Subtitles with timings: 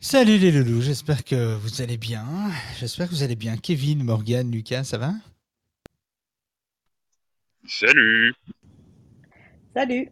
[0.00, 2.24] Salut les loulous, j'espère que vous allez bien.
[2.78, 3.56] J'espère que vous allez bien.
[3.56, 5.12] Kevin, Morgan, Lucas, ça va?
[7.66, 8.34] Salut
[9.74, 10.10] Salut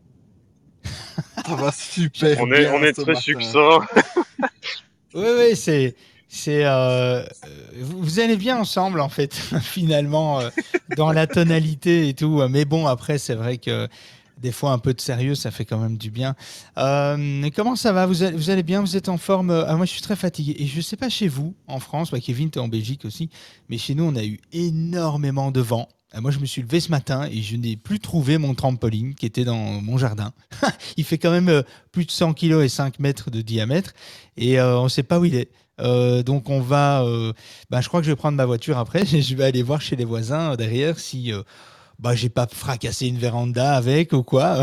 [1.47, 3.21] Ça va super On est, bien on est ce très matin.
[3.21, 3.81] succinct.
[5.15, 5.95] Oui, oui, c'est.
[6.29, 7.25] C'est, euh,
[7.81, 9.33] vous, vous allez bien ensemble en fait,
[9.63, 10.51] finalement, euh,
[10.97, 12.43] dans la tonalité et tout.
[12.51, 13.89] Mais bon, après, c'est vrai que
[14.39, 16.35] des fois, un peu de sérieux, ça fait quand même du bien.
[16.79, 18.07] Euh, comment ça va?
[18.07, 18.81] Vous allez, bien?
[18.81, 19.51] Vous êtes en forme?
[19.51, 20.57] Ah, Moi, je suis très fatigué.
[20.59, 23.31] Et je sais pas chez vous, en France, bah, Kevin, tu es en Belgique aussi,
[23.69, 25.89] mais chez nous, on a eu énormément de vent.
[26.15, 29.15] Euh, Moi, je me suis levé ce matin et je n'ai plus trouvé mon trampoline
[29.15, 30.33] qui était dans mon jardin.
[30.97, 33.93] il fait quand même euh, plus de 100 kg et 5 mètres de diamètre
[34.37, 35.51] et euh, on ne sait pas où il est.
[35.79, 37.33] Euh, donc on va, euh,
[37.69, 39.05] bah, je crois que je vais prendre ma voiture après.
[39.07, 41.43] Je vais aller voir chez les voisins euh, derrière si euh,
[41.99, 44.63] bah, j'ai pas fracassé une véranda avec ou quoi.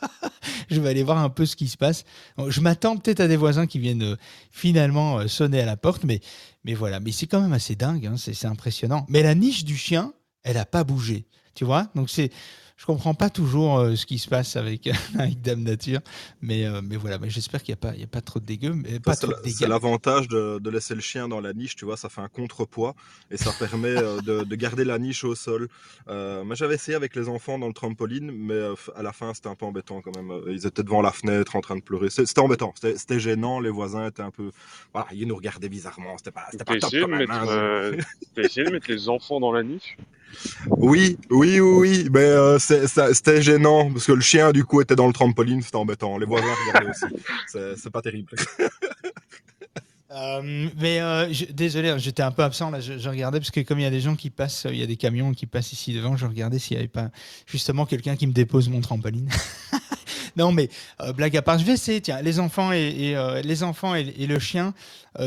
[0.70, 2.04] je vais aller voir un peu ce qui se passe.
[2.48, 4.16] Je m'attends peut-être à des voisins qui viennent euh,
[4.50, 6.20] finalement euh, sonner à la porte, mais,
[6.64, 7.00] mais voilà.
[7.00, 9.06] Mais c'est quand même assez dingue, hein, c'est c'est impressionnant.
[9.08, 11.88] Mais la niche du chien, elle n'a pas bougé, tu vois?
[11.94, 12.30] Donc c'est,
[12.76, 14.88] je comprends pas toujours euh, ce qui se passe avec,
[15.18, 16.00] avec Dame Nature,
[16.42, 17.18] mais, euh, mais voilà.
[17.18, 19.14] Mais j'espère qu'il n'y a pas, il y a pas trop de dégâts, mais pas
[19.14, 21.96] C'est trop de c'est l'avantage de, de laisser le chien dans la niche, tu vois,
[21.96, 22.94] ça fait un contrepoids
[23.30, 25.68] et ça permet euh, de, de garder la niche au sol.
[26.08, 28.60] Euh, moi j'avais essayé avec les enfants dans le trampoline, mais
[28.94, 30.30] à la fin c'était un peu embêtant quand même.
[30.48, 32.10] Ils étaient devant la fenêtre en train de pleurer.
[32.10, 34.50] C'est- C'était embêtant, c'était c'était gênant, les voisins étaient un peu...
[34.92, 37.18] Voilà, ils nous regardaient bizarrement, c'était pas, c'était pas top quand de même.
[37.18, 37.46] mettre, hein.
[37.48, 37.96] euh,
[38.34, 39.96] t'as essayé de mettre les enfants dans la niche?
[40.68, 44.96] Oui, oui, oui, oui, mais euh, c'était gênant parce que le chien du coup était
[44.96, 46.18] dans le trampoline, c'était embêtant.
[46.18, 47.14] Les voisins regardaient aussi.
[47.82, 48.30] C'est pas terrible.
[50.12, 52.80] Euh, mais euh, je- désolé, hein, j'étais un peu absent là.
[52.80, 54.82] Je, je regardais parce que comme il y a des gens qui passent, il y
[54.82, 56.16] a des camions qui passent ici devant.
[56.16, 57.10] Je regardais s'il n'y avait pas
[57.44, 59.28] justement quelqu'un qui me dépose mon trampoline.
[60.36, 60.70] non, mais
[61.02, 62.00] euh, blague à part, je vais essayer.
[62.00, 62.78] Tiens, les enfants et,
[63.12, 64.74] et, les enfants et, et le chien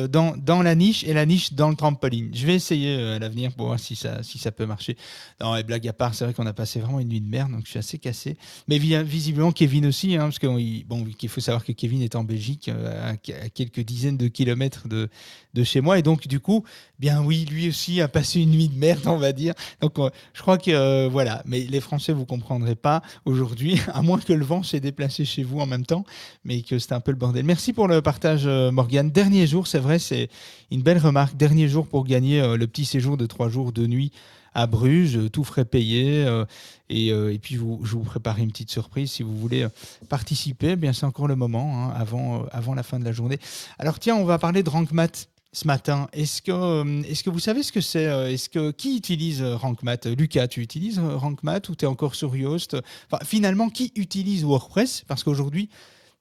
[0.07, 2.29] dans, dans la niche et la niche dans le trampoline.
[2.33, 4.97] Je vais essayer euh, à l'avenir pour voir si ça si ça peut marcher.
[5.41, 7.51] Non, et blague à part, c'est vrai qu'on a passé vraiment une nuit de merde,
[7.51, 8.38] donc je suis assez cassé.
[8.67, 12.69] Mais vi- visiblement Kevin aussi, hein, parce qu'il faut savoir que Kevin est en Belgique,
[12.69, 13.17] euh, à,
[13.50, 15.09] quelques dizaines de kilomètres de,
[15.53, 16.63] de chez moi, et donc du coup,
[17.00, 19.53] bien oui, lui aussi a passé une nuit de merde, on va dire.
[19.81, 24.01] Donc euh, je crois que euh, voilà, mais les Français vous comprendrez pas aujourd'hui, à
[24.01, 26.03] moins que le vent s'est déplacé chez vous en même temps,
[26.44, 27.45] mais que c'était un peu le bordel.
[27.45, 29.09] Merci pour le partage, euh, Morgane.
[29.11, 30.29] Dernier jour, c'est vrai, c'est
[30.72, 31.35] une belle remarque.
[31.35, 34.12] Dernier jour pour gagner euh, le petit séjour de trois jours de nuit
[34.53, 36.25] à Bruges, euh, tout frais payé.
[36.25, 36.45] euh,
[36.90, 39.68] et, et puis, vous, je vous prépare une petite surprise si vous voulez
[40.09, 40.72] participer.
[40.72, 43.38] Eh Bien, c'est encore le moment, hein, avant, avant la fin de la journée.
[43.78, 46.07] Alors, tiens, on va parler de RankMath ce matin.
[46.13, 50.07] Est-ce que, est-ce que vous savez ce que c'est Est-ce que qui utilise RankMath?
[50.07, 52.78] Lucas, tu utilises RankMath ou tu es encore sur Yoast?
[53.23, 55.03] Finalement, qui utilise WordPress?
[55.07, 55.69] Parce qu'aujourd'hui,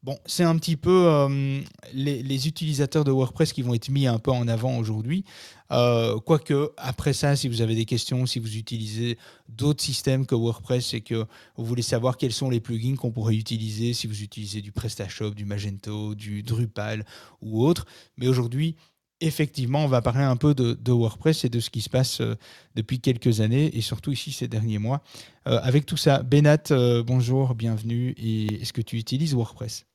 [0.04, 1.60] Bon, c'est un petit peu euh,
[1.92, 5.24] les, utilisateurs de WordPress qui vont être mis un peu en avant aujourd'hui.
[5.72, 10.36] Euh, Quoique, après ça, si vous avez des questions, si vous utilisez d'autres systèmes que
[10.36, 11.26] WordPress et que
[11.56, 15.32] vous voulez savoir quels sont les plugins qu'on pourrait utiliser, si vous utilisez du PrestaShop,
[15.32, 17.04] du Magento, du Drupal
[17.42, 17.84] ou autre.
[18.18, 18.76] Mais aujourd'hui,
[19.20, 22.36] effectivement, on va parler un peu de, WordPress et de ce qui se passe euh,
[22.74, 25.02] depuis quelques années et surtout ici ces derniers mois.
[25.46, 28.14] Euh, avec tout ça, Benat, euh, bonjour, bienvenue.
[28.16, 29.86] Et est-ce que tu utilises WordPress?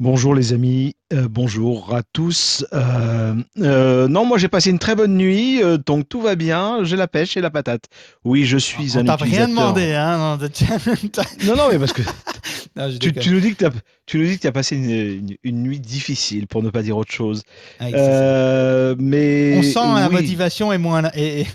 [0.00, 2.66] Bonjour les amis, euh, bonjour à tous.
[2.72, 6.96] Euh, euh, non, moi j'ai passé une très bonne nuit, donc tout va bien, j'ai
[6.96, 7.84] la pêche et la patate.
[8.24, 9.18] Oui, je suis On un utilisateur.
[9.20, 10.36] rien demandé, hein non,
[11.46, 12.02] Non, non, mais parce que
[12.76, 13.70] Non, tu, nous dis que tu as,
[14.04, 16.82] tu nous dis que tu as passé une, une- une nuit difficile, pour ne pas
[16.82, 17.42] dire autre chose.
[17.78, 20.12] Ah, mais On sent la oui.
[20.14, 21.46] motivation est moins, est,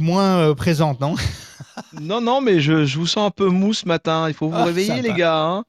[0.00, 1.14] moins présente, non?
[1.92, 4.28] Non, non, mais je, je vous sens un peu mou ce matin.
[4.28, 5.38] Il faut vous Ah, réveiller, les gars.
[5.44, 5.64] Hein,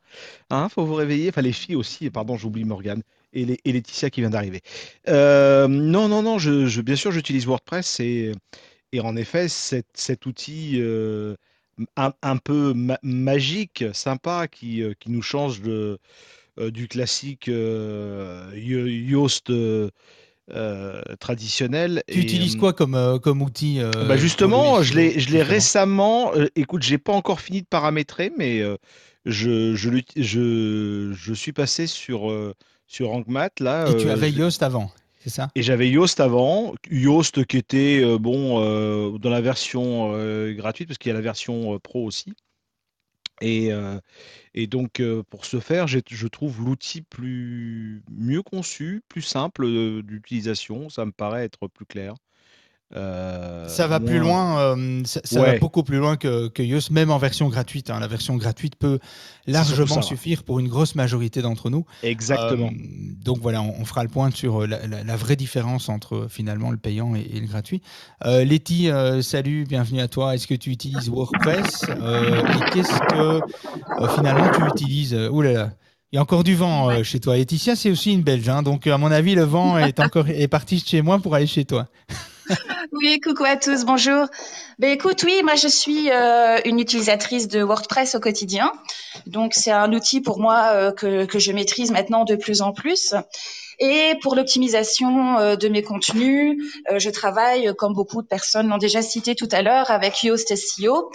[0.50, 1.30] Hein, faut vous réveiller.
[1.30, 2.10] Enfin, les filles aussi.
[2.10, 3.04] Pardon, j'oublie Morgane
[3.34, 4.62] et, les- et Laetitia qui vient d'arriver.
[5.10, 6.40] Euh, non, non, non.
[6.40, 8.34] Je, je- bien sûr, j'utilise WordPress et,
[8.94, 11.36] et en effet, cet, cet outil euh,
[11.98, 16.00] un, un peu ma- magique, sympa, qui, euh, qui nous change de,
[16.60, 19.52] du classique Yo- Yoast
[20.52, 22.04] euh, euh, traditionnel.
[22.08, 25.44] Tu Et, utilises euh, quoi comme, euh, comme outil euh, bah pour justement, je l'ai,
[25.44, 26.32] récemment.
[26.56, 28.62] écoute, j'ai pas encore fini de paramétrer, mais
[29.26, 32.34] je, je, je, je suis passé sur,
[32.88, 33.90] sur RankMath là.
[33.90, 34.92] Et tu avais Yoast avant
[35.26, 35.50] c'est ça?
[35.56, 40.88] Et j'avais Yoast avant, Yoast qui était euh, bon euh, dans la version euh, gratuite
[40.88, 42.34] parce qu'il y a la version pro aussi.
[43.42, 43.72] Et,
[44.68, 49.68] donc pour ce faire, je trouve l'outil plus mieux conçu, plus simple
[50.04, 50.90] d'utilisation.
[50.90, 52.16] Ça me paraît être plus clair.
[52.96, 56.92] Euh, Ça va plus loin, euh, ça, ça va beaucoup plus loin que, que Yoast,
[56.92, 57.90] même en version gratuite.
[57.90, 58.00] hein.
[58.00, 59.00] La version gratuite peut
[59.48, 61.86] largement ça, suffire pour une grosse majorité d'entre nous.
[62.04, 62.68] Exactement.
[62.68, 66.28] Euh, donc voilà, on, on fera le point sur la, la- la vraie différence entre
[66.30, 67.82] finalement le payant et, et le gratuit.
[68.24, 68.90] Letty,
[69.22, 70.36] salut, bienvenue à toi.
[70.36, 71.84] Est-ce que tu utilises WordPress?
[71.90, 73.40] Et qu'est-ce que
[74.16, 75.14] finalement tu utilises?
[75.16, 75.72] Ouh là là.
[76.12, 77.36] Il y a encore du vent euh, chez toi.
[77.36, 80.48] Laetitia, c'est aussi une Belge, hein, donc à mon avis, le vent est encore est
[80.48, 81.88] parti de chez moi pour aller chez toi.
[82.92, 84.28] Oui, coucou à tous, bonjour.
[84.80, 88.72] Ben écoute, oui, moi je suis euh, une utilisatrice de WordPress au quotidien.
[89.26, 92.72] Donc c'est un outil pour moi euh, que, que je maîtrise maintenant de plus en
[92.72, 93.14] plus.
[93.80, 96.62] Et pour l'optimisation euh, de mes contenus,
[96.92, 100.56] euh, je travaille, comme beaucoup de personnes l'ont déjà cité tout à l'heure, avec Yoast
[100.56, 101.12] SEO.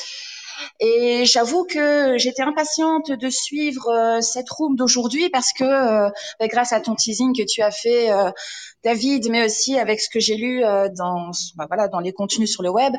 [0.81, 6.49] Et j'avoue que j'étais impatiente de suivre euh, cette room d'aujourd'hui parce que euh, ben,
[6.49, 8.31] grâce à ton teasing que tu as fait, euh,
[8.85, 10.63] David, mais aussi avec ce que j'ai lu
[10.97, 12.95] dans, ben, voilà, dans les contenus sur le web,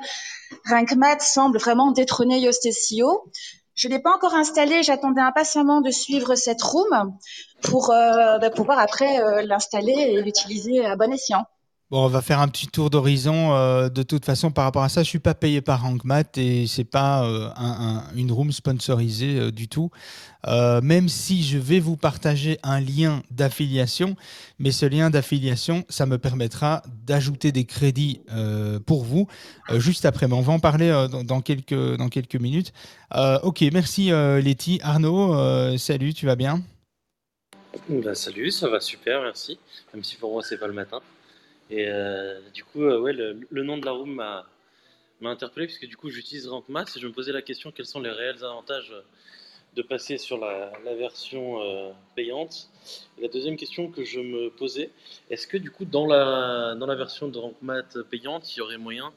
[0.66, 3.32] RankMath semble vraiment détrôner Yoast SEO.
[3.74, 7.18] Je l'ai pas encore installé, j'attendais impatiemment de suivre cette room
[7.64, 11.46] pour euh, ben, pouvoir après euh, l'installer et l'utiliser à bon escient.
[11.92, 13.54] Bon, on va faire un petit tour d'horizon.
[13.54, 16.66] euh, de toute façon, par rapport à ça, je suis pas payé par RankMath et
[16.66, 19.92] c'est pas euh, un- un- une room sponsorisée euh, du tout.
[20.48, 24.16] Même si je vais vous partager un lien d'affiliation,
[24.58, 28.22] mais ce lien d'affiliation, ça me permettra d'ajouter des crédits
[28.88, 29.28] pour vous
[29.76, 30.28] juste après.
[30.28, 30.90] Mais on va en parler
[31.28, 32.74] dans, quelques, minutes.
[33.44, 34.80] Ok, merci Letty.
[34.82, 36.64] Arnaud, salut, tu vas bien?
[37.88, 39.60] Bah, salut, ça va super, merci.
[39.94, 41.02] Même si pour moi c'est pas le matin.
[41.72, 44.46] Et euh, du coup, euh, ouais, le, nom de la room m'a
[45.24, 48.10] interpellé puisque du coup j'utilise RankMath et je me posais la question quels sont les
[48.10, 49.02] réels avantages euh,
[49.76, 51.62] de passer sur la, version
[52.14, 52.70] payante?
[53.22, 54.90] La deuxième question que je me posais,
[55.30, 58.78] est-ce que du coup dans la, dans la version de RankMath payante, il y aurait
[58.78, 59.14] moyen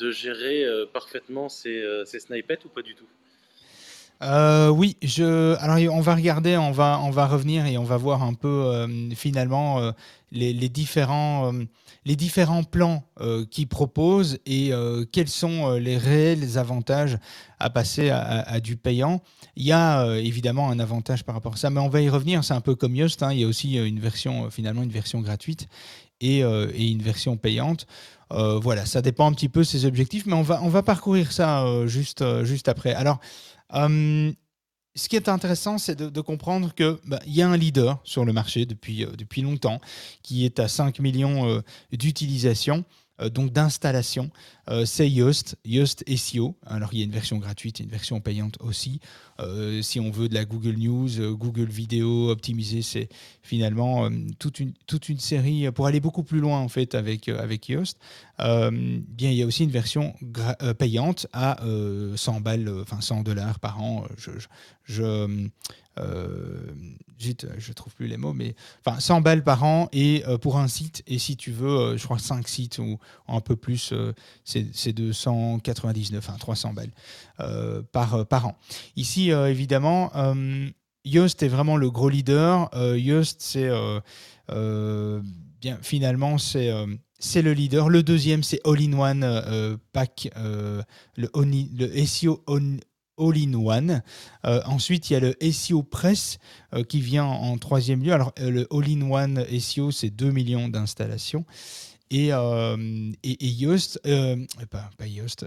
[0.00, 3.06] de gérer parfaitement ces, euh, ces snippets ou pas du tout?
[4.20, 5.54] Oui, je.
[5.60, 8.86] Alors, on va regarder, on va, on va revenir et on va voir un peu
[9.14, 9.92] finalement
[10.34, 11.64] les, différents, euh,
[12.04, 17.18] les différents plans euh, qu'ils proposent et euh, quels sont les réels avantages
[17.58, 19.22] à passer à, du payant.
[19.56, 22.44] Il y a évidemment un avantage par rapport à ça, mais on va y revenir.
[22.44, 23.22] C'est un peu comme Yoast.
[23.22, 25.68] hein, il y a aussi une version, finalement, une version gratuite
[26.20, 27.86] et, et une version payante.
[28.30, 31.32] Voilà, ça dépend un petit peu de ses objectifs, mais on va, on va parcourir
[31.32, 32.92] ça juste, juste après.
[32.92, 33.18] Alors.
[34.96, 36.96] Ce qui est intéressant, c'est de, comprendre qu'il
[37.26, 39.80] y a un leader sur le marché depuis, euh, longtemps
[40.22, 41.62] qui est à 5 millions euh,
[41.92, 42.84] d'utilisations,
[43.30, 44.30] donc d'installations.
[44.70, 46.56] Euh, c'est Yoast, Yoast SEO.
[46.66, 49.00] Alors il y a une version gratuite une version payante aussi.
[49.40, 53.08] Euh, si on veut de la Google News, euh, Google Vidéo optimisée, c'est
[53.42, 57.42] finalement euh, toute, une, série euh, pour aller beaucoup plus loin en fait avec, euh,
[57.42, 57.98] avec Yoast.
[58.40, 60.14] Euh, bien, il y a aussi une version
[60.62, 64.04] euh, payante à euh, 100 balles, euh, enfin 100 dollars par an.
[64.86, 65.28] Je,
[65.98, 66.72] euh,
[67.58, 68.54] je trouve plus les mots, mais
[68.84, 71.02] enfin 100 balles par an et euh, pour un site.
[71.06, 72.98] Et si tu veux, euh, je crois 5 sites ou
[73.28, 73.94] un peu plus,
[74.44, 78.58] c'est c'est 299, enfin 300 balles par, par an.
[78.96, 80.12] Ici, évidemment,
[81.04, 82.70] Yoast est vraiment le gros leader.
[82.96, 83.70] Yoast, c'est
[84.48, 86.70] bien finalement c'est
[87.18, 87.88] c'est le leader.
[87.88, 90.82] Le deuxième, c'est All-in-One Pack, le,
[91.16, 92.78] le SEO on-
[93.18, 94.02] All-in-One.
[94.46, 96.38] Euh, ensuite, il y a le SEO Press
[96.74, 98.12] euh, qui vient en troisième lieu.
[98.12, 101.44] Alors, euh, le All-in-One SEO, c'est 2 millions d'installations.
[102.10, 104.00] Et, et, Yoast,
[104.70, 105.44] pas, pas Yoast,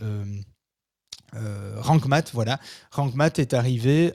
[1.32, 2.60] RankMath, voilà.
[2.92, 4.12] RankMath est arrivé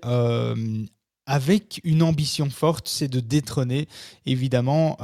[1.24, 3.88] avec une ambition forte, c'est de détrôner
[4.26, 4.98] évidemment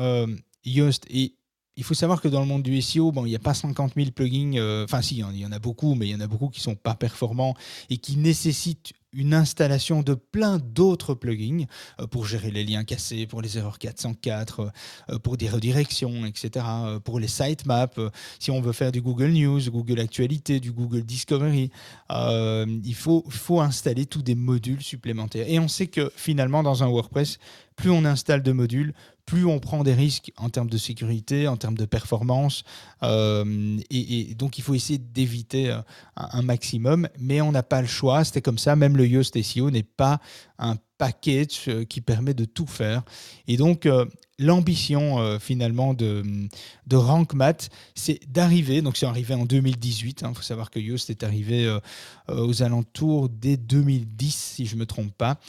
[0.64, 1.06] Yoast.
[1.08, 1.37] Et
[1.78, 3.92] il faut savoir que dans le monde du SEO, bon, il n'y a pas 50
[3.96, 6.26] 000 plugins, euh, enfin si, il y en- a beaucoup, mais il y en a
[6.26, 7.54] beaucoup qui ne sont pas performants
[7.88, 11.64] et qui nécessitent une installation de plein d'autres plugins
[12.00, 14.70] euh, pour gérer les liens cassés, pour les erreurs 404,
[15.10, 19.00] euh, pour des redirections, etc., euh, pour les sitemaps, euh, si on veut faire du
[19.00, 21.70] Google News, Google Actualité, du Google Discovery,
[22.10, 25.46] euh, il faut, faut installer tous des modules supplémentaires.
[25.48, 27.38] Et on sait que finalement, dans un WordPress,
[27.76, 28.92] plus on installe de modules,
[29.28, 32.64] plus on prend des risques en termes de sécurité, en termes de performance.
[33.02, 35.82] euh, et, donc, il faut essayer d'éviter euh,
[36.16, 38.24] un, maximum, mais on n'a pas le choix.
[38.24, 38.74] C'était comme ça.
[38.74, 40.18] Même le Yoast SEO n'est pas
[40.58, 43.02] un package euh, qui permet de tout faire.
[43.46, 43.86] Et donc,
[44.38, 46.22] l'ambition finalement de,
[46.86, 51.24] de RankMath, c'est d'arriver, donc c'est arrivé en 2018, il faut savoir que Yoast est
[51.24, 51.78] arrivé
[52.28, 55.40] aux alentours dès 2010, si je ne me trompe pas.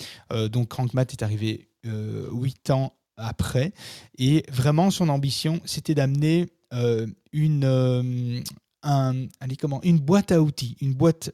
[0.51, 3.73] Donc RankMath est arrivé euh, huit ans après.
[4.17, 8.41] Et vraiment, son ambition, c'était d'amener euh, une, euh,
[8.83, 11.31] un, allez, comment, une boîte à outils, une boîte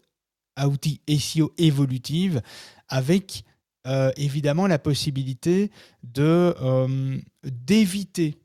[0.56, 2.42] à outils SEO évolutive
[2.88, 3.44] avec
[3.88, 5.72] euh, évidemment la possibilité
[6.04, 6.56] de
[7.44, 8.38] d'éviter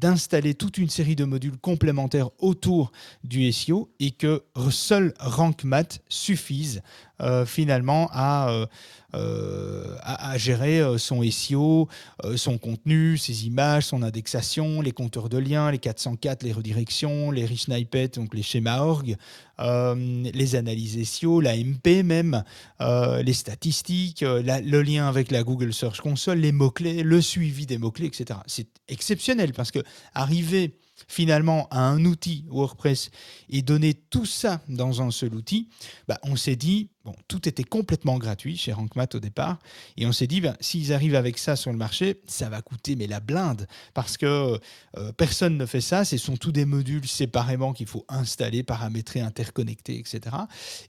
[0.00, 2.92] d'installer toute une série de modules complémentaires autour
[3.24, 6.82] du SEO et que seul RankMath suffise
[7.20, 8.66] euh, finalement à, euh,
[9.14, 11.88] euh, à, à gérer son SEO,
[12.36, 17.44] son contenu, ses images, son indexation, les compteurs de liens, les 404, les redirections, les
[17.44, 19.16] rich snippets, donc les schémas org,
[19.58, 22.44] les analyses SEO, la MP même,
[22.80, 28.06] les statistiques, le lien avec la Google Search Console, les mots-clés, le suivi des mots-clés,
[28.06, 28.38] etc.
[28.46, 29.80] C'est exceptionnel parce que
[30.14, 30.76] arriver
[31.06, 33.10] finalement à un outil WordPress
[33.50, 35.68] et donner tout ça dans un seul outil,
[36.08, 39.58] bah, on s'est dit, bon, tout était complètement gratuit chez RankMath au départ,
[39.96, 42.96] et on s'est dit, ben, s'ils arrivent avec ça sur le marché, ça va coûter
[42.96, 44.58] mais la blinde, parce que
[44.96, 49.20] euh, personne ne fait ça, ce sont tous des modules séparément qu'il faut installer, paramétrer,
[49.20, 50.20] interconnecter, etc.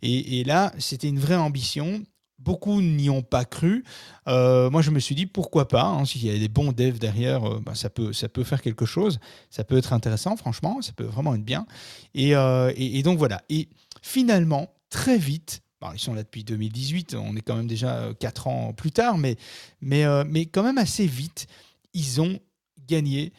[0.01, 2.03] Et, et là, c'était une vraie ambition.
[2.39, 3.83] Beaucoup n'y ont pas cru.
[4.27, 5.83] Euh, moi, je me suis dit pourquoi pas.
[5.83, 8.61] hein, S'il y a des bons devs derrière, euh, bah, ça, peut, ça peut faire
[8.61, 9.19] quelque chose.
[9.49, 10.81] Ça peut être intéressant, franchement.
[10.81, 11.65] Ça peut vraiment être bien.
[12.13, 12.71] Et, euh,
[13.03, 13.41] donc voilà.
[13.49, 13.67] Et
[14.01, 15.61] finalement, très vite,
[15.93, 17.15] ils sont là depuis 2018.
[17.15, 19.35] On est quand même déjà 4 ans plus tard, mais,
[19.81, 21.47] mais, mais quand même assez vite,
[21.93, 22.39] ils ont
[22.87, 23.33] gagné.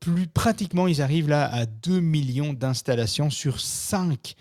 [0.00, 4.34] plus pratiquement, ils arrivent là à 2 millions d'installations sur 5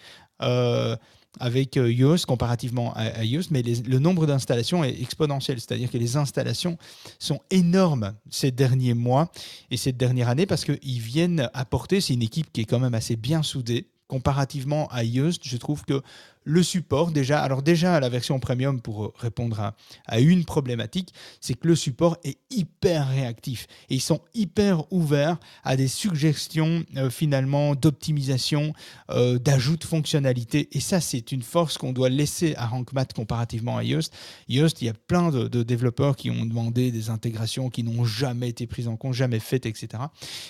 [1.39, 6.17] avec euh, Yoast comparativement à, Yoast, mais le nombre d'installations est exponentiel, c'est-à-dire que les
[6.17, 6.77] installations
[7.19, 9.31] sont énormes ces derniers mois
[9.71, 12.93] et cette dernière année parce qu'ils viennent apporter, c'est une équipe qui est quand même
[12.93, 13.87] assez bien soudée.
[14.07, 16.01] Comparativement à Yoast, je trouve que
[16.45, 19.73] le support, déjà, alors déjà la version premium pour répondre
[20.07, 25.37] à, une problématique, c'est que le support est hyper réactif et ils sont hyper ouverts
[25.63, 28.73] à des suggestions euh, finalement d'optimisation,
[29.09, 30.69] euh, d'ajout de fonctionnalités.
[30.71, 34.13] Et ça, c'est une force qu'on doit laisser à RankMath comparativement à Yoast.
[34.47, 38.49] Yoast, il y a plein de, développeurs qui ont demandé des intégrations qui n'ont jamais
[38.49, 40.03] été prises en compte, jamais faites, etc.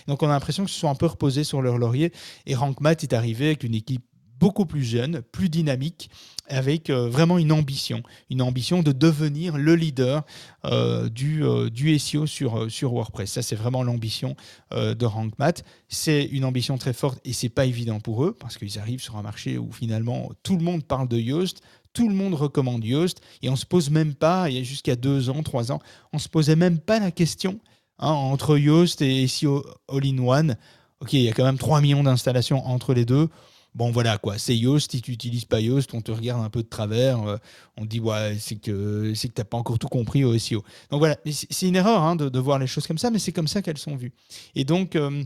[0.08, 2.12] Donc on a l'impression qu'ils se sont un peu reposés sur leur laurier.
[2.46, 4.04] Et RankMath est arrivé avec une équipe
[4.40, 6.10] beaucoup plus jeune, plus dynamique,
[6.48, 10.24] avec euh, vraiment une ambition, une ambition de devenir le leader
[10.66, 13.32] euh, du, euh, du SEO sur, sur WordPress.
[13.32, 14.36] Ça, c'est vraiment l'ambition
[14.72, 15.64] de RankMath.
[15.88, 19.16] C'est une ambition très forte et c'est pas évident pour eux parce qu'ils arrivent sur
[19.18, 21.62] un marché où finalement tout le monde parle de Yoast,
[21.94, 24.96] tout le monde recommande Yoast et on se pose même pas, il y a jusqu'à
[24.96, 25.80] deux ans, trois ans,
[26.14, 27.60] on se posait même pas la question
[28.00, 30.58] hein, entre Yoast et SEO All-in-One.
[31.02, 33.30] Ok, il y a quand même 3 millions d'installations entre les deux.
[33.76, 34.92] Bon, voilà quoi, c'est Yoast.
[34.92, 37.22] Si tu n'utilises pas Yoast, on te regarde un peu de travers.
[37.28, 37.38] euh,
[37.78, 40.64] on te dit, ouais, c'est que, tu n'as pas encore tout compris au SEO.
[40.92, 41.18] Donc voilà,
[41.50, 43.78] c'est une erreur hein, de, voir les choses comme ça, mais c'est comme ça qu'elles
[43.78, 44.14] sont vues.
[44.56, 44.96] Et donc.
[44.96, 45.24] euh,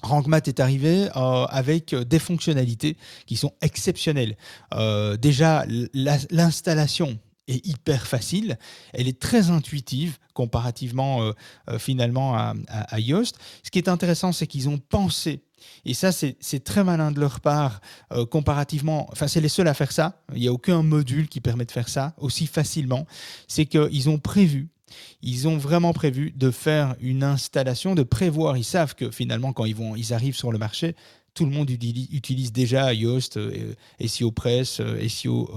[0.00, 4.36] RankMath est arrivé euh, avec euh, des fonctionnalités qui sont exceptionnelles.
[5.20, 7.18] Déjà, la- l'installation
[7.48, 8.58] hyper facile,
[8.92, 11.32] elle est très intuitive comparativement euh,
[11.68, 12.54] euh, finalement à,
[13.00, 13.38] Yoast.
[13.62, 15.42] Ce qui est intéressant, c'est qu'ils ont pensé,
[15.84, 17.80] et ça c'est c'est très malin de leur part,
[18.12, 21.40] euh, comparativement, enfin c'est les seuls à faire ça, il n'y a aucun module qui
[21.40, 23.06] permet de faire ça aussi facilement,
[23.48, 24.68] c'est qu'ils ont prévu
[25.22, 28.56] ils ont vraiment prévu de faire une installation, de prévoir.
[28.56, 30.94] Ils savent que finalement, quand ils, vont, ils arrivent sur le marché,
[31.34, 35.48] tout le monde utilise, déjà Yoast, euh, SEO Press, euh, SEO.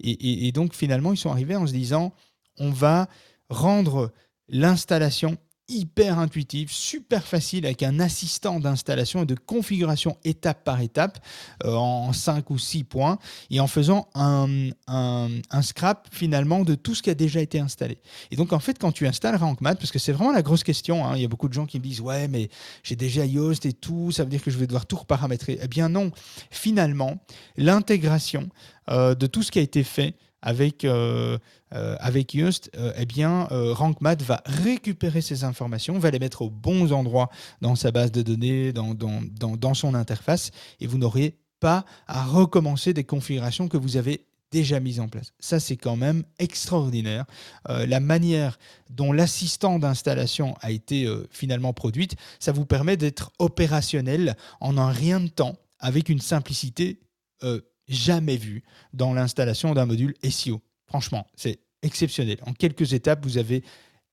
[0.00, 2.12] Et, et- et donc, finalement, ils sont arrivés en se disant
[2.58, 3.08] on va
[3.48, 4.12] rendre
[4.48, 5.36] l'installation
[5.68, 11.18] hyper intuitive, super facile, avec un assistant d'installation et de configuration étape par étape,
[11.64, 13.18] euh, en 5 ou 6 points,
[13.50, 17.58] et en faisant un, un- un scrap finalement de tout ce qui a déjà été
[17.60, 17.98] installé.
[18.30, 21.06] Et donc, en fait, quand tu installes RankMath, parce que c'est vraiment la grosse question,
[21.06, 22.48] hein, il y a beaucoup de gens qui me disent Ouais, mais
[22.82, 25.58] j'ai déjà Yoast et tout, ça veut dire que je vais devoir tout reparamétrer.
[25.62, 26.10] Eh bien, non.
[26.50, 27.18] Finalement,
[27.56, 28.48] l'intégration
[28.90, 30.14] euh, de tout ce qui a été fait
[30.44, 31.38] avec, euh,
[31.72, 36.42] euh, avec Yoast, euh, eh bien, euh, RankMath va récupérer ces informations, va les mettre
[36.42, 37.30] aux bons endroits
[37.62, 41.86] dans sa base de données, dans, dans, dans, dans son interface, et vous n'aurez pas
[42.06, 45.32] à recommencer des configurations que vous avez déjà mises en place.
[45.40, 47.24] Ça, c'est quand même extraordinaire.
[47.70, 48.58] Euh, la manière
[48.90, 55.20] dont l'assistant d'installation a été finalement produite, ça vous permet d'être opérationnel en un rien
[55.20, 57.00] de temps, avec une simplicité
[57.42, 58.62] euh, jamais vue
[58.92, 60.60] dans l'installation d'un module SEO.
[60.86, 62.38] Franchement, c'est exceptionnel.
[62.46, 63.62] En quelques étapes, vous avez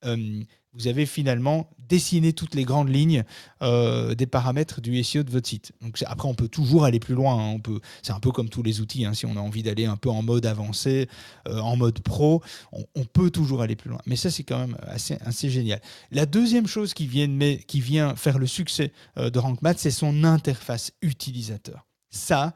[0.05, 0.41] euh,
[0.73, 3.23] vous avez finalement dessiné toutes les grandes lignes
[3.61, 5.73] euh, des paramètres du SEO de votre site.
[5.81, 7.55] Donc après, on peut toujours aller plus loin.
[7.55, 7.57] hein.
[8.01, 9.05] C'est un peu comme tous les outils.
[9.05, 9.13] hein.
[9.13, 11.09] Si on a envie d'aller un peu en mode avancé,
[11.47, 13.99] euh, en mode pro, on, on peut toujours aller plus loin.
[14.05, 15.81] Mais ça, c'est quand même assez, assez génial.
[16.09, 20.23] La deuxième chose qui vient, mais, qui vient faire le succès de RankMath, c'est son
[20.23, 21.85] interface utilisateur.
[22.09, 22.53] Ça,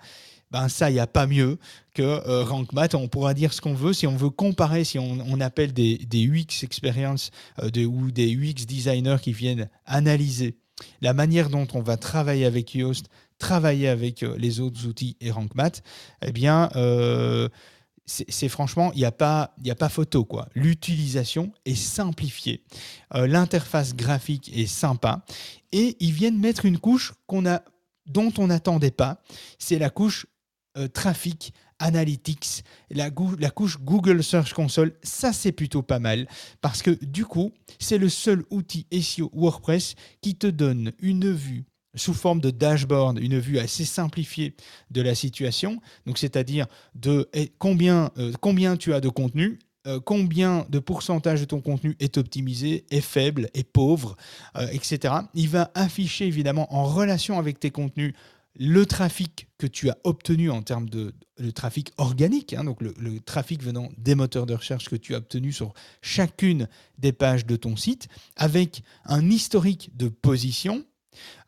[0.56, 1.58] ben ça, il n'y a pas mieux
[1.94, 2.96] que euh, RankMath.
[2.96, 3.92] On pourra dire ce qu'on veut.
[3.92, 7.32] Si on veut comparer, si on, appelle des, UX experience
[7.62, 10.56] euh, ou des UX designers qui viennent analyser
[11.02, 13.08] la manière dont on va travailler avec Yoast,
[13.38, 15.84] travailler avec euh, les autres outils et RankMath,
[16.26, 17.50] eh bien, euh,
[18.06, 20.24] c'est franchement, il n'y a, pas- a pas photo.
[20.24, 20.48] quoi.
[20.56, 22.64] L'utilisation est simplifiée.
[23.14, 25.26] L'interface graphique est sympa.
[25.74, 27.62] Et ils viennent mettre une couche qu'on a,
[28.06, 29.24] dont on n'attendait pas.
[29.58, 30.28] C'est la couche
[30.78, 36.26] euh, trafic Analytics, la couche Google Search Console, ça c'est plutôt pas mal.
[36.62, 41.66] Parce que du coup, c'est le seul outil SEO WordPress qui te donne une vue
[41.96, 44.56] sous forme de dashboard, une vue assez simplifiée
[44.92, 50.00] de la situation, donc c'est-à-dire de eh, combien, euh, combien tu as de contenu, euh,
[50.04, 54.16] combien de pourcentage de ton contenu est optimisé, est faible, est pauvre,
[54.58, 55.14] euh, etc.
[55.34, 58.14] Il va afficher évidemment en relation avec tes contenus
[58.58, 61.14] le trafic que tu as obtenu en termes de,
[61.54, 65.52] trafic organique, hein, donc le trafic venant des moteurs de recherche que tu as obtenu
[65.52, 70.86] sur chacune des pages de ton site, avec un historique de position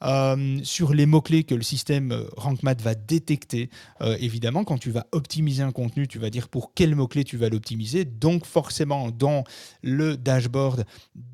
[0.03, 3.69] euh, sur les mots-clés que le système euh, RankMath va détecter.
[4.01, 7.37] Euh, évidemment, quand tu vas optimiser un contenu, tu vas dire pour quel mot-clé tu
[7.37, 8.05] vas l'optimiser.
[8.05, 9.43] Donc forcément, dans
[9.81, 10.85] le dashboard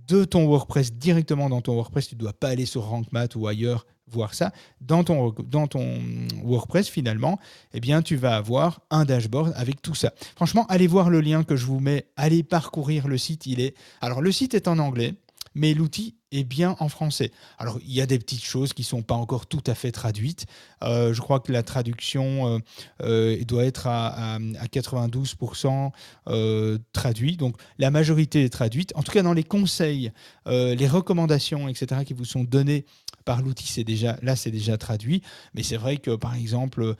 [0.07, 3.47] de ton WordPress, directement dans ton WordPress, tu ne dois pas aller sur RankMath ou
[3.47, 4.51] ailleurs voir ça.
[4.79, 5.99] Dans ton, dans ton
[6.43, 7.39] WordPress, finalement,
[7.73, 10.13] eh bien, tu vas avoir un dashboard avec tout ça.
[10.35, 13.45] Franchement, allez voir le lien que je vous mets, allez parcourir le site.
[13.45, 13.75] Il est...
[14.01, 15.15] Alors, le site est en anglais,
[15.55, 17.31] mais l'outil est bien en français.
[17.59, 19.91] Alors, il y a des petites choses qui ne sont pas encore tout à fait
[19.91, 20.45] traduites.
[20.83, 22.59] Euh, je crois que la traduction euh,
[23.03, 25.91] euh, doit être à, à- à 92%
[26.27, 27.37] euh, traduit.
[27.37, 28.91] Donc, la majorité est traduite.
[28.95, 30.11] En tout cas, dans les conseils,
[30.47, 32.85] les recommandations, etc., qui vous sont données
[33.25, 35.21] par l'outil, c'est déjà, là, c'est déjà traduit.
[35.53, 36.95] Mais c'est vrai que, par exemple,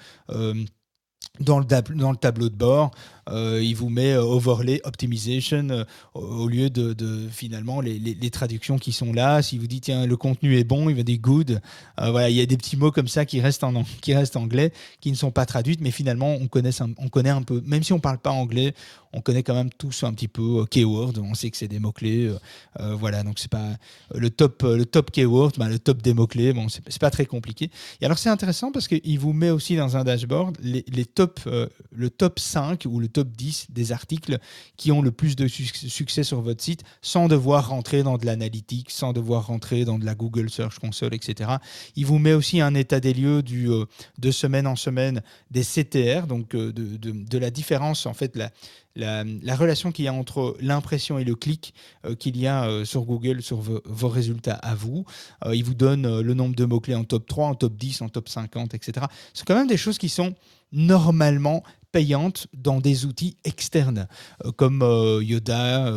[1.39, 2.91] dans le, dans le tableau de bord,
[3.29, 8.91] euh, il vous met euh, overlay optimization euh, au lieu de, finalement les, traductions qui
[8.91, 9.41] sont là.
[9.41, 11.61] Si vous dites tiens le contenu est bon, il va dire good.
[11.97, 14.73] Voilà, il y a des petits mots comme ça qui restent en qui restent anglais,
[14.99, 17.61] qui ne sont pas traduites, mais finalement on connaît on connaît un peu.
[17.65, 18.73] Même si on parle pas anglais,
[19.13, 21.19] on connaît quand même tous un petit peu keyword.
[21.19, 22.31] On sait que c'est des mots clés.
[22.79, 23.77] voilà, donc c'est pas
[24.13, 26.53] le top le top keyword, ben, le top des mots clés.
[26.53, 27.69] Bon, c'est pas très compliqué.
[28.01, 32.09] Et alors c'est intéressant parce qu'il vous met aussi dans un dashboard les, top, le
[32.09, 34.37] top 5 ou le top 10 des articles
[34.77, 38.25] qui ont le plus de suc- succès sur votre site sans devoir rentrer dans de
[38.25, 41.51] l'analytique, sans devoir rentrer dans de la Google Search Console, etc.
[41.95, 43.85] Il vous met aussi un état des lieux du, euh,
[44.17, 45.21] de semaine en semaine
[45.51, 48.51] des CTR, donc euh, de, de- de la différence, en fait, la,
[48.95, 51.73] la, la relation qu'il y a entre l'impression et le clic
[52.05, 55.05] euh, qu'il y a euh, sur Google sur vos, résultats à vous.
[55.45, 58.09] Euh, il vous donne le nombre de mots-clés en top 3, en top 10, en
[58.09, 59.07] top 50, etc.
[59.33, 60.35] C'est quand même des choses qui sont
[60.71, 64.07] normalement payantes dans des outils externes,
[64.55, 64.81] comme
[65.21, 65.93] Yoda,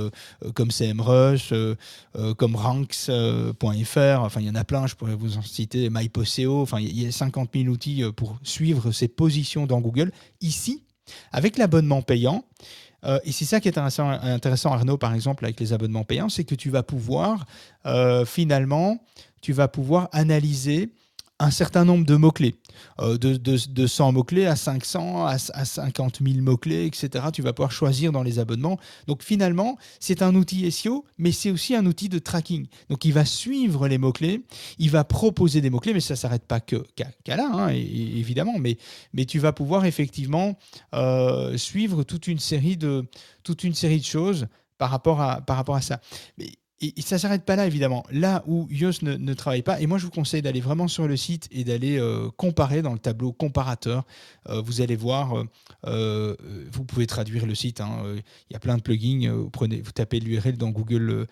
[0.55, 1.55] comme CMrush,
[2.37, 6.81] comme Ranks.fr, enfin il y en a plein, je pourrais vous en citer, MyPoseo, enfin
[6.81, 10.13] il y a 50 000 outils pour suivre ses positions dans Google.
[10.43, 10.83] Ici,
[11.33, 12.45] avec l'abonnement payant,
[13.07, 16.45] euh, et c'est ça qui est intéressant, Arnaud, par exemple, avec les abonnements payants, c'est
[16.45, 17.47] que tu vas pouvoir,
[17.87, 18.99] euh, finalement,
[19.41, 20.91] tu vas pouvoir analyser
[21.39, 22.55] un certain nombre de mots-clés,
[23.01, 27.27] euh, de, de, de 100 mots-clés à 500, à, à 50 000 mots-clés, etc.
[27.33, 28.79] Tu vas pouvoir choisir dans les abonnements.
[29.07, 32.67] Donc finalement, c'est un outil SEO, mais c'est aussi un outil de tracking.
[32.89, 34.45] Donc il va suivre les mots-clés,
[34.79, 38.59] il va proposer des mots-clés, mais ça ne s'arrête pas que- qu'à là, hein, évidemment.
[38.59, 38.79] Mais,
[39.13, 40.59] mais tu vas pouvoir effectivement
[40.95, 43.05] euh, suivre toute une série de,
[43.43, 44.47] toute une série de choses
[44.79, 46.01] par rapport à, par rapport à ça.
[46.81, 48.05] Et, ça s'arrête pas là, évidemment.
[48.11, 51.17] Là où Yoast ne, travaille pas, et moi je vous conseille d'aller vraiment sur le
[51.17, 54.05] site et d'aller euh, comparer dans le tableau comparateur.
[54.49, 55.45] Euh, vous allez voir,
[55.87, 56.37] euh,
[56.71, 57.81] vous pouvez traduire le site.
[57.81, 58.03] hein,
[58.51, 59.33] Il y a plein de plugins.
[59.33, 61.27] Vous, prenez, vous tapez l'URL dans Google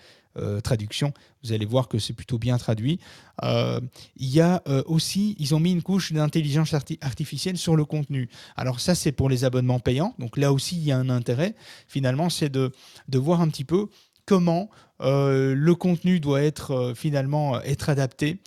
[0.64, 1.12] Traduction.
[1.44, 2.98] Vous allez voir que c'est plutôt bien traduit.
[3.42, 3.80] Il
[4.16, 8.28] y a aussi, ils ont mis une couche d'intelligence arti- artificielle sur le contenu.
[8.56, 10.14] Alors ça, c'est pour les abonnements payants.
[10.18, 11.54] Donc là aussi, il y a un intérêt.
[11.86, 12.72] Finalement, c'est de,
[13.08, 13.88] de voir un petit peu
[14.26, 18.40] comment euh, le contenu doit être euh, finalement euh, être adapté.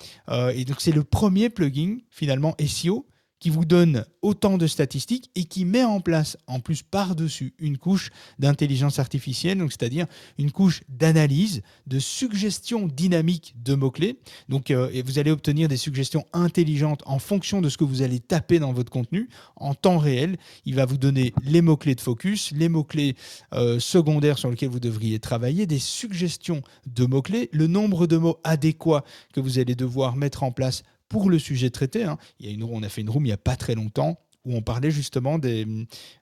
[0.53, 3.05] Et donc c'est le premier plugin finalement SEO
[3.39, 7.77] qui vous donne autant de statistiques et qui met en place en plus par-dessus une
[7.77, 14.19] couche d'intelligence artificielle, donc c'est-à-dire une couche d'analyse, de suggestion dynamique de mots-clés.
[14.49, 18.19] Donc euh, vous allez obtenir des suggestions intelligentes en fonction de ce que vous allez
[18.19, 20.37] taper dans votre contenu en temps réel.
[20.65, 23.15] Il va vous donner les mots-clés de focus, les mots-clés
[23.53, 28.39] euh, secondaires sur lesquels vous devriez travailler, des suggestions de mots-clés, le nombre de mots
[28.43, 32.03] adéquats que vous allez devoir mettre en place pour le sujet traité.
[32.03, 32.17] hein.
[32.39, 34.19] Il y a une, on a fait une room il n'y a pas très longtemps
[34.45, 35.67] où on parlait justement des,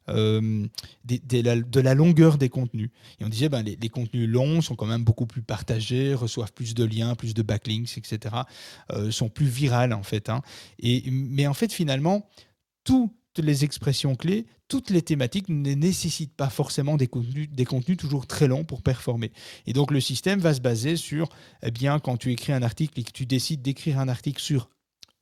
[0.10, 0.66] euh,
[1.06, 2.90] de la longueur des contenus.
[3.20, 6.52] Et on disait ben, les, les contenus longs sont quand même beaucoup plus partagés, reçoivent
[6.52, 8.36] plus de liens, plus de backlinks, etc.
[8.92, 10.30] euh, sont plus virales en fait.
[10.30, 10.42] hein.
[10.80, 12.28] Et, mais en fait, finalement,
[12.84, 17.98] toutes les expressions clés, toutes les thématiques ne nécessitent pas forcément des contenus, des contenus
[17.98, 19.32] toujours très longs pour performer.
[19.68, 21.30] Et donc le système va se baser sur,
[21.62, 24.70] eh bien, quand tu écris un article et que tu décides d'écrire un article sur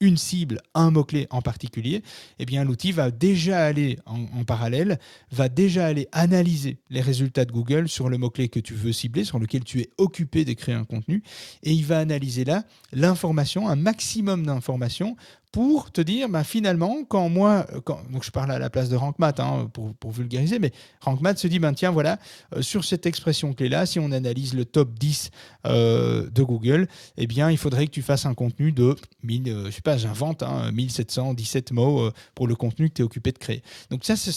[0.04, 2.04] une cible, un mot-clé en particulier,
[2.38, 5.00] eh bien l'outil va déjà aller en, parallèle,
[5.32, 9.24] va déjà aller analyser les résultats de Google sur le mot-clé que tu veux cibler,
[9.24, 11.24] sur lequel tu es occupé d'écrire un contenu,
[11.63, 15.16] et il va analyser là l'information, un maximum d'informations
[15.54, 17.80] pour te dire, bah, finalement, quand moi, euh,
[18.12, 21.60] donc je parle à la place de RankMath hein, pour, vulgariser, mais RankMath se dit,
[21.60, 22.18] ben, tiens, voilà,
[22.56, 25.30] euh, sur cette expression clé-là, si on analyse le top 10
[25.68, 26.88] euh, de Google,
[27.18, 29.96] eh bien, il faudrait que tu fasses un contenu de 1000, euh, je sais pas,
[29.96, 33.62] j'invente, hein, 1717 mots euh, pour le contenu que tu es occupé de créer.
[33.92, 34.32] Donc ça, ce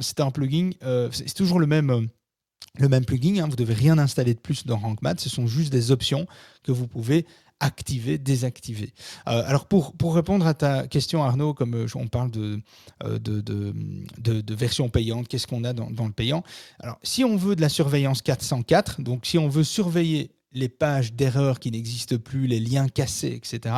[0.00, 0.70] c'est un plugin,
[1.12, 2.08] c'est toujours le même.
[2.78, 5.72] le même plugin, hein, vous devez rien installer de plus dans RankMath, ce sont juste
[5.72, 6.26] des options
[6.64, 7.24] que vous pouvez
[7.60, 8.92] activer, désactiver.
[9.28, 12.60] Euh, alors pour, pour répondre à ta question Arnaud, comme euh, on parle de,
[13.04, 16.42] euh, de, de- de version payante, qu'est-ce qu'on a dans, dans le payant?
[16.80, 21.12] Alors si on veut de la surveillance 404, donc si on veut surveiller les pages
[21.12, 23.74] d'erreurs qui n'existent plus, les liens cassés, etc.,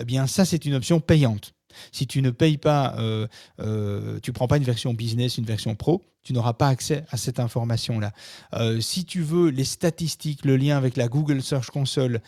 [0.00, 1.54] eh bien ça c'est une option payante.
[1.92, 3.26] Si tu ne payes pas, euh,
[3.60, 7.16] euh, tu prends pas une version business, une version pro, tu n'auras pas accès à
[7.16, 8.12] cette information-là.
[8.54, 12.20] Euh, si tu veux les statistiques, le lien avec la Google Search Console,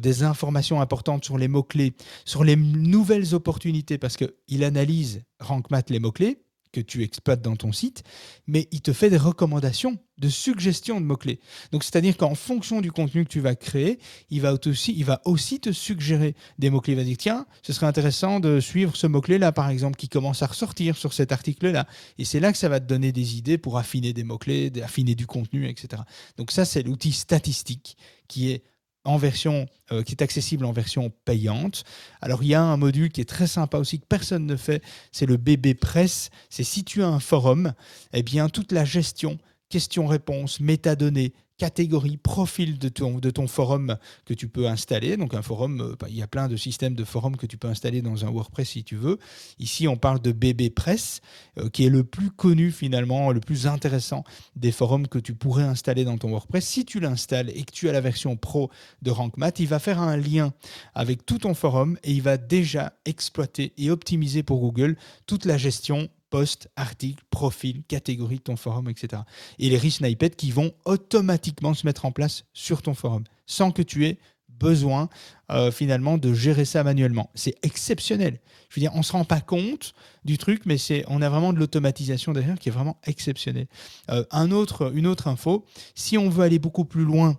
[0.00, 1.94] des informations importantes sur les mots-clés,
[2.24, 6.43] sur les nouvelles opportunités, parce qu'il analyse RankMath les mots-clés
[6.74, 8.02] que tu exploites dans ton site,
[8.46, 11.38] mais il te fait des recommandations, de suggestions de mots-clés.
[11.70, 13.98] Donc, c'est-à-dire qu'en fonction du contenu que tu vas créer,
[14.30, 16.94] il va aussi, il va aussi te suggérer des mots-clés.
[16.94, 20.42] Il va dire, tiens, ce serait intéressant de suivre ce mot-clé-là, par exemple, qui commence
[20.42, 21.86] à ressortir sur cet article-là.
[22.18, 25.14] Et c'est là que ça va te donner des idées pour affiner des mots-clés, affiner
[25.14, 26.02] du contenu, etc.
[26.36, 28.64] Donc ça, c'est l'outil statistique qui est
[29.04, 31.84] en version euh, qui est accessible en version payante.
[32.20, 34.82] Alors il y a un module qui est très sympa aussi que personne ne fait,
[35.12, 36.30] c'est le BB Press.
[36.50, 37.74] C'est si tu as un forum,
[38.12, 39.38] eh bien toute la gestion,
[39.68, 45.16] questions-réponses, métadonnées, catégories, profil de ton, de ton forum que tu peux installer.
[45.16, 47.56] Donc un forum, euh, bah, il y a plein de systèmes de forums que tu
[47.56, 49.18] peux installer dans un WordPress si tu veux.
[49.58, 51.20] Ici on parle de BB Press,
[51.58, 54.24] euh, qui est le plus connu finalement, le plus intéressant
[54.56, 56.66] des forums que tu pourrais installer dans ton WordPress.
[56.66, 58.70] Si tu l'installes et que tu as la version pro
[59.02, 60.52] de RankMath, il va faire un lien
[60.94, 65.56] avec tout ton forum et il va déjà exploiter et optimiser pour Google toute la
[65.56, 69.22] gestion post, article, profil, catégorie de ton forum, etc.
[69.60, 73.82] Et les resnippets qui vont automatiquement se mettre en place sur ton forum sans que
[73.82, 74.18] tu aies
[74.48, 75.08] besoin
[75.52, 77.30] euh, finalement de gérer ça manuellement.
[77.36, 78.40] C'est exceptionnel.
[78.68, 79.94] Je veux dire, on ne se rend pas compte
[80.24, 83.68] du truc, mais c'est, on a vraiment de l'automatisation derrière qui est vraiment exceptionnelle.
[84.10, 87.38] Euh, un autre, une autre info, si on veut aller beaucoup plus loin,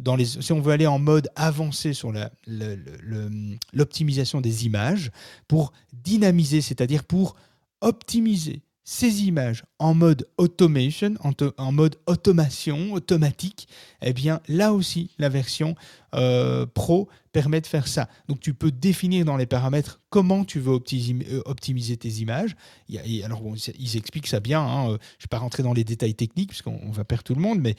[0.00, 2.12] dans les, si on veut aller en mode avancé sur
[3.72, 5.12] l'optimisation des images,
[5.46, 7.36] pour dynamiser, c'est-à-dire pour
[7.82, 11.14] optimiser ces images en mode automation,
[11.56, 13.68] en, mode automation, automatique,
[14.02, 15.76] eh bien là aussi, la version
[16.14, 18.08] euh, pro permet de faire ça.
[18.28, 22.56] Donc tu peux définir dans les paramètres comment tu veux euh, optimiser tes images.
[23.24, 25.84] Alors bon, ils expliquent ça bien, hein, euh, je ne vais pas rentrer dans les
[25.84, 27.76] détails techniques puisqu'on on va perdre tout le monde, mais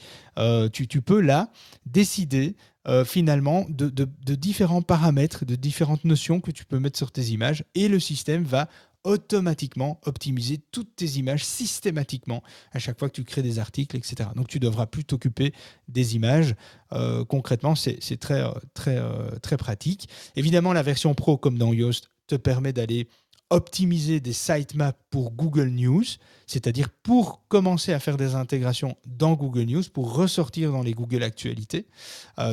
[0.72, 1.50] tu, peux là
[1.84, 2.56] décider
[3.04, 7.64] finalement de- de différents paramètres, de différentes notions que tu peux mettre sur tes images
[7.74, 8.68] et le système va
[9.04, 14.30] automatiquement optimiser toutes tes images systématiquement à chaque fois que tu crées des articles, etc.
[14.34, 15.52] Donc tu devras plus t'occuper
[15.88, 16.54] des images.
[16.92, 20.08] Euh, concrètement, c'est très, euh, très, euh, très pratique.
[20.36, 23.06] Évidemment, la version pro, comme dans Yoast, te permet d'aller
[23.50, 26.04] optimiser des sitemaps pour Google News,
[26.46, 31.22] c'est-à-dire pour commencer à faire des intégrations dans Google News, pour ressortir dans les Google
[31.22, 31.86] Actualités.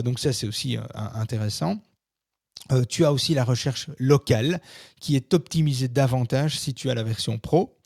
[0.04, 1.78] Donc ça, c'est aussi intéressant.
[2.72, 4.62] Euh, tu as aussi la recherche locale
[5.00, 7.78] qui est optimisée davantage si tu as la version pro.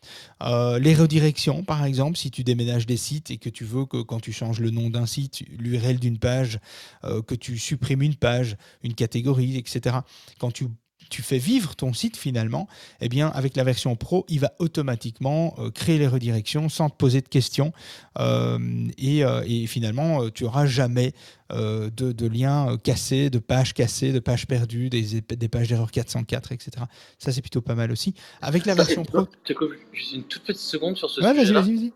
[0.44, 4.02] Euh, les redirections, par exemple, si tu déménages des sites et que tu veux que
[4.02, 6.60] quand tu changes le nom d'un site, l'URL d'une page,
[7.04, 9.98] euh, que tu supprimes une page, une catégorie, etc.
[10.40, 10.68] Quand tu
[11.10, 12.68] tu fais vivre ton site finalement,
[13.02, 16.96] eh bien avec la version pro, il va automatiquement euh, créer les redirections sans te
[16.96, 17.74] poser de questions
[18.20, 18.58] euh,
[18.98, 21.14] et, euh, et, finalement tu n'auras jamais
[21.52, 26.52] de, de, liens cassés, de pages cassées, de pages perdues, des, des pages d'erreur 404,
[26.52, 26.72] etc.
[27.20, 28.16] Ça c'est plutôt pas mal aussi.
[28.42, 29.28] Avec la version pro.
[29.94, 31.54] Juste une toute petite seconde sur ce ouais, sujet.
[31.54, 31.92] Vas-y, vas-y,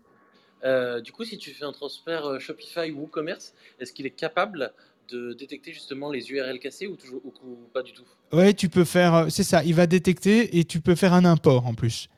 [0.62, 1.02] vas-y.
[1.02, 4.72] du coup, si tu fais un transfert Shopify ou WooCommerce, est-ce qu'il est capable
[5.10, 8.84] de détecter justement les URL cassées ou, toujours, ou, pas du tout Oui, tu peux
[8.84, 12.08] faire, euh, c'est ça, il va détecter et tu peux faire un import en plus.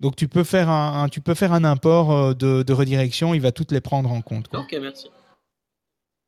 [0.00, 3.40] Donc tu peux faire un, tu peux faire un import euh, de, de, redirection, il
[3.40, 4.48] va toutes les prendre en compte.
[4.54, 5.08] Ok, merci.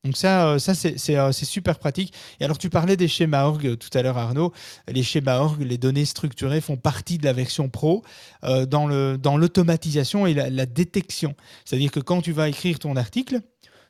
[0.05, 2.13] Donc ça, euh, ça c'est super pratique.
[2.41, 4.53] Et alors tu parlais des schémas org tout à l'heure Arnaud.
[4.89, 8.03] Les schémas org, les données structurées font partie de la version pro
[8.43, 11.37] dans l'automatisation dans et la, la détection.
[11.65, 13.43] C'est-à-dire que quand tu vas écrire ton article,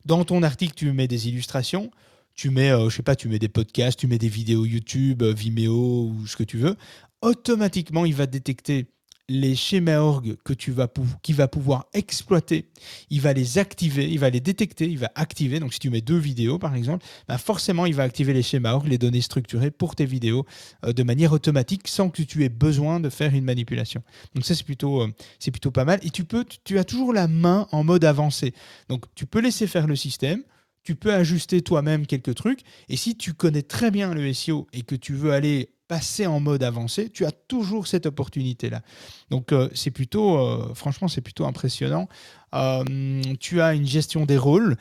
[0.04, 1.90] dans ton article, tu mets des illustrations,
[2.34, 5.22] tu mets, euh, je sais pas, tu mets des podcasts, tu mets des vidéos YouTube,
[5.22, 6.76] euh, Vimeo ou ce que tu veux.
[7.20, 8.86] Automatiquement, il va détecter
[9.32, 10.74] les schémas org que tu
[11.22, 12.66] qui va pouvoir exploiter,
[13.08, 15.58] il va les activer, il va les détecter, il va activer.
[15.58, 18.74] Donc si tu mets deux vidéos par exemple, bah forcément il va activer les schémas
[18.74, 20.44] org, les données structurées pour tes vidéos
[20.84, 24.02] euh, de manière automatique sans que tu aies besoin de faire une manipulation.
[24.34, 27.14] Donc ça c'est plutôt euh, c'est plutôt pas mal et tu peux tu as toujours
[27.14, 28.52] la main en mode avancé.
[28.88, 30.42] Donc tu peux laisser faire le système,
[30.82, 32.60] tu peux ajuster toi-même quelques trucs.
[32.88, 36.40] Et si tu connais très bien le SEO et que tu veux aller passer en
[36.40, 38.80] mode avancé, tu as toujours cette opportunité-là.
[39.28, 42.08] Donc euh, c'est plutôt, euh, franchement, c'est plutôt impressionnant.
[42.54, 44.76] Euh, tu as une gestion des rôles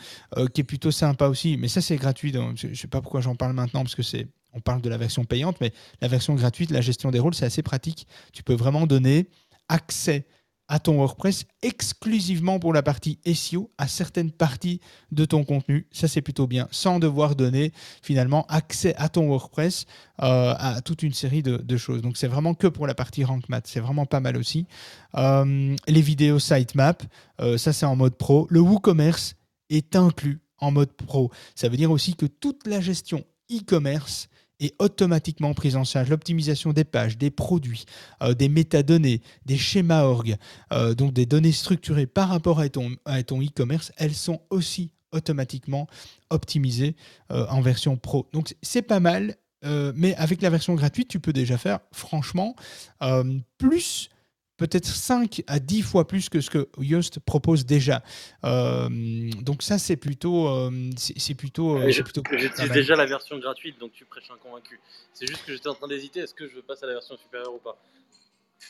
[0.54, 2.34] qui est plutôt sympa aussi, mais ça c'est gratuit.
[2.56, 4.98] Je ne sais pas pourquoi j'en parle maintenant parce que c'est, on parle de la
[4.98, 8.08] version payante, mais la version gratuite, la gestion des rôles, c'est assez pratique.
[8.32, 9.28] Tu peux vraiment donner
[9.68, 10.26] accès
[10.72, 14.80] à ton WordPress exclusivement pour la partie SEO à certaines parties
[15.12, 15.86] de ton contenu.
[15.92, 19.86] Ça, c'est plutôt bien, sans devoir donner finalement accès à ton WordPress
[20.24, 22.02] euh, à toute une série de, choses.
[22.02, 23.68] Donc, c'est vraiment que pour la partie Rank Math.
[23.68, 24.66] C'est vraiment pas mal aussi.
[25.18, 27.04] Euh, les vidéos sitemap,
[27.42, 28.48] euh, ça, c'est en mode pro.
[28.50, 29.36] Le WooCommerce
[29.70, 31.32] est inclus en mode pro.
[31.54, 34.30] Ça veut dire aussi que toute la gestion e-commerce
[34.62, 36.10] est automatiquement prise en charge.
[36.10, 37.86] L'optimisation des pages, des produits,
[38.24, 40.38] euh, des métadonnées, des schémas org,
[40.72, 45.88] euh, donc des données structurées par rapport à ton e-commerce, elles sont aussi automatiquement
[46.30, 46.96] optimisées
[47.32, 48.28] euh, en version pro.
[48.32, 49.36] Donc c'est pas mal,
[49.94, 52.56] mais avec la version gratuite, tu peux déjà faire franchement
[53.60, 54.10] plus
[54.62, 58.04] peut-être 5 à 10 fois plus que ce que Yoast propose déjà.
[58.46, 58.88] Euh,
[59.42, 60.48] donc ça, c'est plutôt...
[60.48, 64.80] Euh, c'est plutôt, euh, J'utilise déjà la version gratuite, donc tu prêches un convaincu.
[65.14, 67.18] C'est juste que j'étais en train d'hésiter, est-ce que je veux passer à la version
[67.18, 67.76] supérieure ou pas?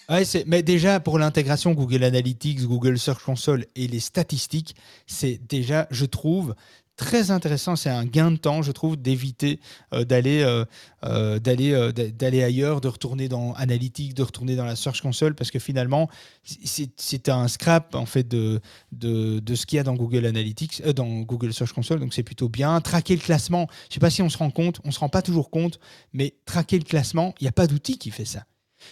[0.09, 4.75] Ouais, mais déjà pour l'intégration Google Analytics, Google Search Console et les statistiques,
[5.07, 6.55] c'est déjà, je trouve,
[7.01, 7.75] très intéressant.
[7.75, 9.59] C'est un gain de temps, je trouve, d'éviter
[9.91, 10.65] euh, d'aller euh,
[11.03, 15.49] euh, d'aller d'aller ailleurs, de retourner dans Analytics, de retourner dans la Search Console, parce
[15.49, 16.09] que finalement,
[16.43, 18.61] c'est un scrap en fait de,
[18.91, 21.99] de, de ce qu'il y a dans Google Analytics, dans Google Search Console.
[21.99, 22.79] Donc c'est plutôt bien.
[22.81, 23.67] Traquer le classement.
[23.69, 25.79] Je ne sais pas si on se rend compte, on se rend pas toujours compte,
[26.13, 28.45] mais traquer le classement, il n'y a pas d'outil qui fait ça.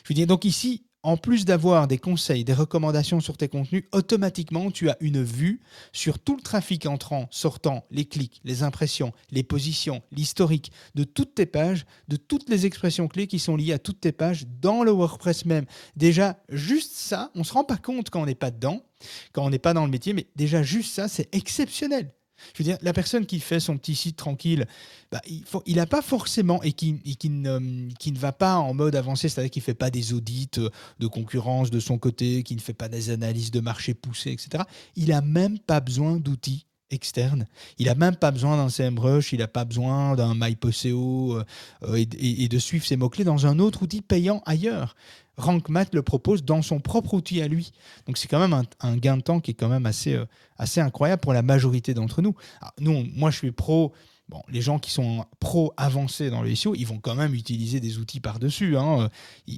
[0.04, 3.86] Je veux dire, donc ici, en plus d'avoir des conseils, des recommandations sur tes contenus,
[3.92, 5.62] automatiquement, tu as une vue
[5.94, 11.36] sur tout le trafic entrant, sortant, les clics, les impressions, les positions, l'historique de toutes
[11.36, 14.84] tes pages, de toutes les expressions clés qui sont liées à toutes tes pages dans
[14.84, 15.66] le WordPress même.
[15.96, 18.84] Déjà, juste ça, on ne se rend pas compte quand on n'est pas dedans,
[19.32, 22.12] quand on n'est pas dans le métier, mais déjà juste ça, c'est exceptionnel.
[22.54, 24.65] Je veux dire, la personne qui fait son petit site tranquille,
[25.12, 25.21] bah,
[25.65, 29.30] il n'a pas forcément, et qui, qui, ne, qui, ne, va pas en mode avancé,
[29.30, 32.62] c'est-à-dire qu'il ne fait pas des audits euh, de concurrence de son côté, qui ne
[32.62, 34.63] fait pas des analyses de marché poussées, etc.
[34.95, 37.45] Il n'a même pas besoin d'outils externes.
[37.78, 41.38] Il n'a même pas besoin d'un CMrush, il n'a pas besoin d'un MyPoseo
[41.84, 44.95] euh, et, de suivre ses mots-clés dans un autre outil payant ailleurs.
[45.38, 47.71] RankMath le propose dans son propre outil à lui.
[48.08, 50.25] Donc c'est quand même un, gain de temps qui est quand même assez, euh,
[50.58, 52.36] assez incroyable pour la majorité d'entre nous.
[52.80, 53.93] nous, moi je suis pro.
[54.30, 57.80] Bon, les gens qui sont pro avancés dans le SEO, ils vont quand même utiliser
[57.80, 58.78] des outils par-dessus.
[58.78, 59.10] Hein.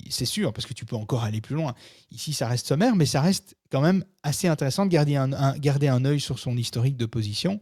[0.09, 1.75] C'est sûr, parce que tu peux encore aller plus loin.
[2.09, 5.57] Ici, ça reste sommaire, mais ça reste quand même assez intéressant de garder un, un,
[5.57, 7.59] garder un œil sur son historique de position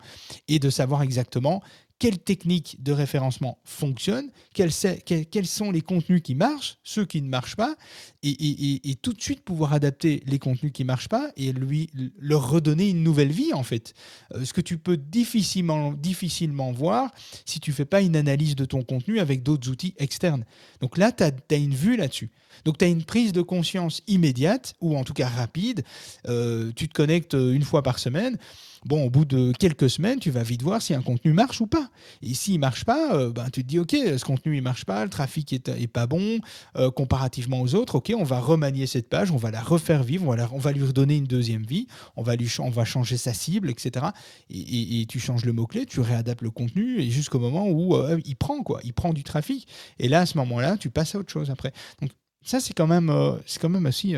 [0.48, 1.64] et de savoir exactement
[2.00, 7.58] quelles techniques de référencement fonctionnent, quels, sont les contenus qui marchent, ceux qui ne marchent
[7.58, 7.76] pas,
[8.24, 12.50] et, tout de suite pouvoir adapter les contenus qui ne marchent pas et lui, leur
[12.50, 13.94] redonner une nouvelle vie, en fait.
[14.34, 17.12] Euh, ce que tu peux difficilement, difficilement voir
[17.46, 20.46] si tu ne fais pas une analyse de ton contenu avec d'autres outils externes.
[20.80, 22.32] Donc là, tu as, as, une vue là-dessus.
[22.64, 25.84] Donc tu as une prise de conscience immédiate, ou en tout cas rapide,
[26.28, 28.38] euh, tu te connectes une fois par semaine.
[28.86, 31.68] Bon, au bout de quelques semaines, tu vas vite voir si un contenu marche ou
[31.68, 31.90] pas.
[32.22, 35.04] Et s'il marche pas, euh, ben, tu te dis, OK, ce contenu il marche pas,
[35.04, 36.40] le trafic est, pas bon
[36.78, 37.96] euh, comparativement aux autres.
[37.96, 40.84] OK, on va remanier cette page, on va la refaire vivre, on va, va lui
[40.84, 44.08] redonner une deuxième vie, on va, lui, on va changer sa cible, etc.
[44.50, 48.36] Et, tu changes le mot-clé, tu réadaptes le contenu et jusqu'au moment où euh, il
[48.36, 48.80] prend, quoi.
[48.84, 49.68] Il prend du trafic.
[49.98, 51.74] Et là, à ce moment-là, tu passes à autre chose après.
[52.02, 52.12] Donc,
[52.42, 53.14] ça, c'est quand même,
[53.46, 54.16] c'est quand même aussi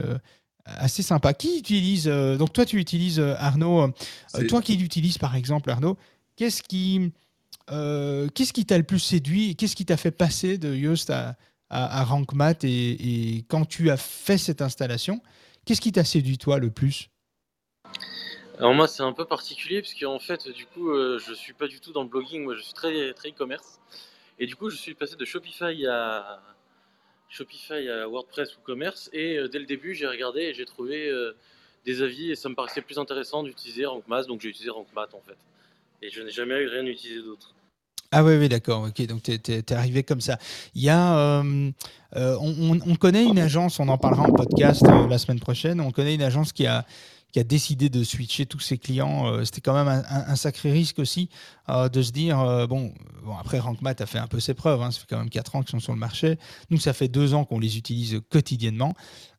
[0.65, 1.33] assez sympa.
[1.33, 3.91] Qui utilise euh, Donc toi, tu utilises euh, Arnaud.
[4.35, 5.97] Euh, toi qui l'utilises par exemple, Arnaud,
[6.35, 7.11] qu'est-ce qui
[7.67, 11.37] qu'est-ce qui t'a le plus séduit Qu'est-ce qui t'a fait passer de Yoast à,
[11.69, 15.21] à, RankMath et, et, quand tu as fait cette installation,
[15.63, 17.07] qu'est-ce qui t'a séduit toi le plus?
[18.57, 21.79] Alors moi c'est un peu particulier parce qu'en fait du coup je suis pas du
[21.79, 23.79] tout dans le blogging, moi je suis très très e-commerce
[24.37, 26.41] et du coup je suis passé de Shopify à,
[27.31, 29.09] Shopify WordPress ou commerce.
[29.13, 31.35] Et euh, dès le début, j'ai regardé et j'ai trouvé euh,
[31.85, 35.21] des avis et ça me paraissait plus intéressant d'utiliser RankMath, donc j'ai utilisé RankMath en
[35.25, 35.37] fait.
[36.01, 37.55] Et je n'ai jamais eu rien utilisé d'autre.
[38.11, 38.83] Ah oui, oui, d'accord.
[38.83, 40.37] Ok, donc tu es, arrivé comme ça.
[40.75, 41.71] Il y a, euh,
[42.41, 45.79] on, connaît une agence, on en parlera en podcast la semaine prochaine.
[45.79, 46.85] On connaît une agence qui a
[47.31, 49.43] qui a décidé de switcher tous ses clients.
[49.45, 51.29] C'était quand même un, sacré risque aussi
[51.69, 54.81] de se dire bon, bon, après RankMath a fait un peu ses preuves.
[54.81, 54.91] Hein.
[54.91, 56.37] ça fait quand même 4 ans qu'ils sont sur le marché.
[56.69, 58.93] Nous, ça fait 2 ans qu'on les utilise quotidiennement.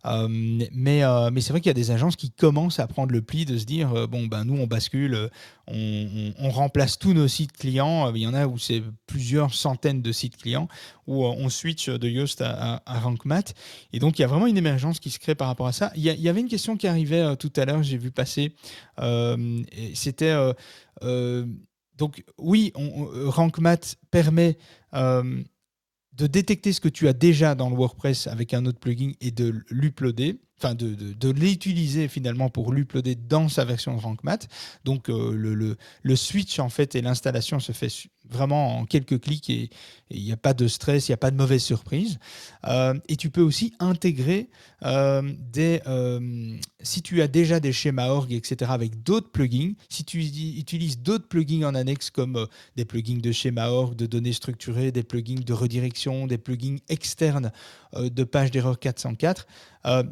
[0.05, 3.13] Euh, mais euh, mais c'est vrai qu'il y a des agences qui commencent à prendre
[3.13, 5.31] le pli de se dire euh, bon, ben nous, on bascule,
[5.69, 8.13] on, remplace tous nos sites clients.
[8.15, 10.69] Il y en a où c'est plusieurs centaines de sites clients
[11.07, 13.55] où on switch de Yoast à, à, RankMath.
[13.93, 15.93] Et donc, il y a vraiment une émergence qui se crée par rapport à ça.
[15.97, 18.55] Il y, avait une question qui arrivait tout à l'heure, j'ai vu passer.
[19.95, 20.37] C'était.
[21.97, 24.59] donc, oui, RankMath permet
[26.23, 29.33] de détecter ce que tu as déjà dans le WordPress avec un autre plugin et
[29.33, 34.47] de l'uploader, enfin de, l'utiliser finalement pour l'uploader dans sa version de RankMath.
[34.85, 37.89] Donc euh, le, le, le, switch en fait et l'installation se fait
[38.29, 39.71] vraiment en quelques clics et
[40.11, 42.19] il n'y a pas de stress, il n'y a pas de mauvaise surprise.
[42.67, 44.49] Euh, et tu peux aussi intégrer
[44.85, 45.81] euh, des...
[45.87, 50.99] Euh, si tu as déjà des schémas org, etc., avec d'autres plugins, si tu utilises
[50.99, 55.41] d'autres plugins en annexe comme des plugins de schéma org, de données structurées, des plugins
[55.45, 57.53] de redirection, des plugins externes
[57.97, 59.47] de page d'erreur 404,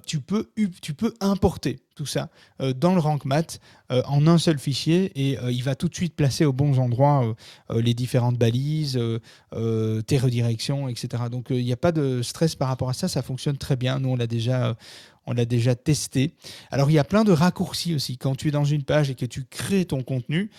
[0.06, 2.30] tu, peux, tu peux importer tout ça
[2.62, 3.60] euh, dans le rank mat
[3.92, 6.78] euh, en un seul fichier et euh, il va tout de suite placer aux bons
[6.78, 7.34] endroits
[7.68, 8.98] les différentes balises,
[10.06, 11.24] tes redirections, etc.
[11.30, 13.98] Donc il n'y a pas de stress par rapport à ça, ça fonctionne très bien.
[13.98, 14.76] Nous, on l'a déjà
[15.26, 16.32] on l'a déjà testé.
[16.70, 18.16] Alors il y a plein de raccourcis aussi.
[18.16, 20.50] Quand tu es dans une page et que tu crées ton contenu,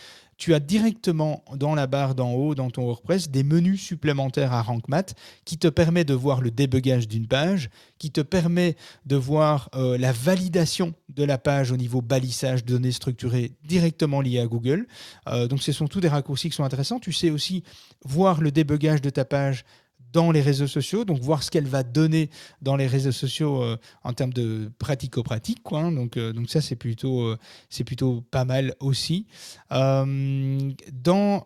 [0.42, 4.64] tu as directement dans la barre d'en haut, dans ton WordPress, des menus supplémentaires à
[4.64, 5.14] RankMath
[5.46, 8.76] qui te permet de voir le débugage d'une page, qui te permet
[9.06, 14.40] de voir euh, la validation de la page au niveau balissage données structurées directement liées
[14.40, 14.88] à Google.
[15.28, 17.00] Euh, donc ce sont tous des raccourcis qui sont intéressants.
[17.00, 17.62] Tu sais aussi
[18.04, 19.64] voir le débugage de ta page
[20.12, 22.30] dans les réseaux sociaux, donc voir ce qu'elle va donner
[22.62, 25.62] dans les réseaux sociaux euh, en termes de pratico-pratique.
[25.72, 25.92] Hein.
[25.92, 27.38] donc, euh, donc ça, c'est plutôt, euh,
[27.86, 29.26] plutôt pas mal aussi.
[29.70, 31.44] dans,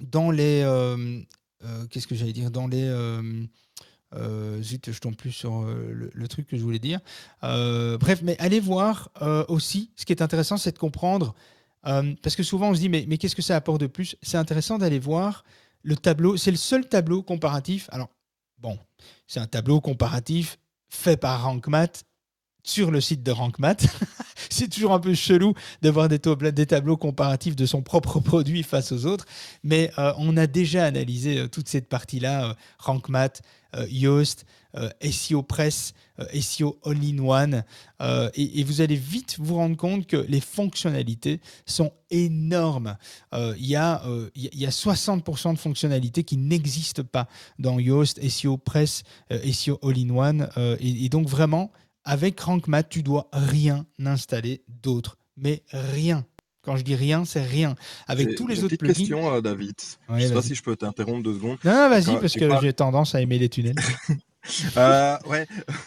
[0.00, 1.06] dans les...
[1.90, 2.50] Qu'est-ce que j'allais dire?
[2.50, 2.88] Dans les...
[4.62, 7.00] zut, je tombe plus sur le, truc que je voulais dire.
[7.42, 9.10] bref, mais allez voir
[9.48, 11.34] aussi, ce qui est intéressant, c'est de comprendre,
[11.82, 14.16] parce que souvent on se dit, mais, mais qu'est-ce que ça apporte de plus?
[14.22, 15.44] C'est intéressant d'aller voir
[15.82, 17.88] le tableau, c'est le seul tableau comparatif.
[17.92, 18.08] Alors,
[18.58, 18.78] bon,
[19.26, 22.04] c'est un tableau comparatif fait par RankMath
[22.62, 23.86] sur le site de RankMath.
[24.50, 28.92] c'est toujours un peu chelou de voir des, tableaux comparatifs de son propre produit face
[28.92, 29.26] aux autres,
[29.62, 33.42] mais euh, on a déjà analysé euh, toute cette partie-là, euh, RankMath,
[33.88, 34.46] Yoast,
[35.02, 35.94] SEO Press,
[36.40, 37.64] SEO All-in-One,
[38.34, 42.96] et, vous allez vite vous rendre compte que les fonctionnalités sont énormes.
[43.32, 44.02] Il y, a,
[44.34, 47.28] y a 60% de fonctionnalités qui n'existent pas
[47.58, 50.48] dans Yoast, SEO Press, SEO All-in-One,
[50.80, 51.70] et, et donc vraiment,
[52.04, 55.16] avec RankMath, tu dois rien installer d'autre.
[55.36, 56.24] Mais rien.
[56.62, 57.74] Quand je dis rien, c'est rien.
[58.06, 58.94] Avec tous les autres plugins.
[58.94, 59.74] question, euh, David.
[60.08, 61.58] je ne sais pas si je peux t'interrompre deux secondes.
[61.64, 63.76] Non, vas-y, parce que j'ai tendance à aimer les tunnels.
[64.76, 65.46] Euh, ouais,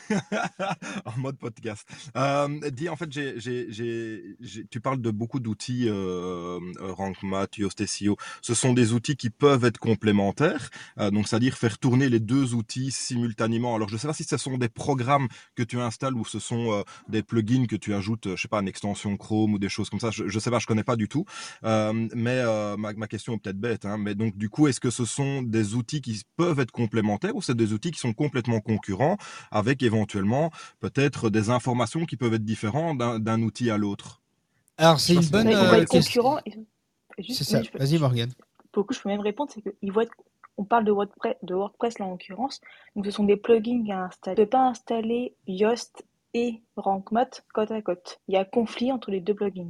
[1.06, 1.88] en mode podcast.
[2.16, 8.16] Euh, dis, en fait, j'ai, j'ai, tu parles de beaucoup d'outils, euh, RankMath, Yoast SEO.
[8.42, 10.70] Ce sont des outils qui peuvent être complémentaires,
[11.00, 13.76] euh, donc c'est-à-dire faire tourner les deux outils simultanément.
[13.76, 16.40] Alors, je ne sais pas si ce sont des programmes que tu installes ou ce
[16.40, 19.70] sont euh, des plugins que tu ajoutes, je sais pas, une extension Chrome ou des
[19.70, 20.12] choses comme ça.
[20.12, 21.26] Je, ne sais pas, je connais pas du tout.
[21.64, 22.44] Euh, mais
[22.78, 25.42] ma, ma, question est peut-être bête, hein, mais donc du coup, est-ce que ce sont
[25.42, 29.18] des outils qui peuvent être complémentaires ou c'est des outils qui sont complètement complètement concurrents,
[29.52, 34.22] avec éventuellement peut-être des informations qui peuvent être différentes d'un outil à l'autre.
[34.78, 36.40] Alors, c'est une bonne euh, question.
[37.30, 37.62] C'est ça.
[37.76, 38.32] Vas-y, Morgane.
[38.72, 40.06] Pour que je peux même répondre, c'est qu'ils voient
[40.58, 42.62] on parle de WordPress, de WordPress là en l'occurrence.
[42.96, 44.36] Donc ce sont des plugins à installer.
[44.36, 48.20] Tu ne peux pas installer Yoast et RankMath côte à côte.
[48.28, 49.68] Il y a conflit entre les deux plugins.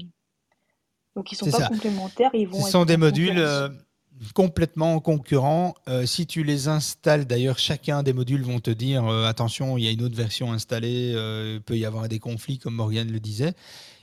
[1.15, 2.59] Donc ils sont pas complémentaires, ils vont.
[2.59, 3.69] Ce sont des modules euh,
[4.34, 5.76] complètement concurrents.
[5.88, 9.84] Euh, si tu les installes, d'ailleurs, chacun des modules vont te dire euh, attention, il
[9.84, 11.13] y a une autre version installée,
[11.55, 13.53] il peut y avoir des conflits, comme Morgane le disait.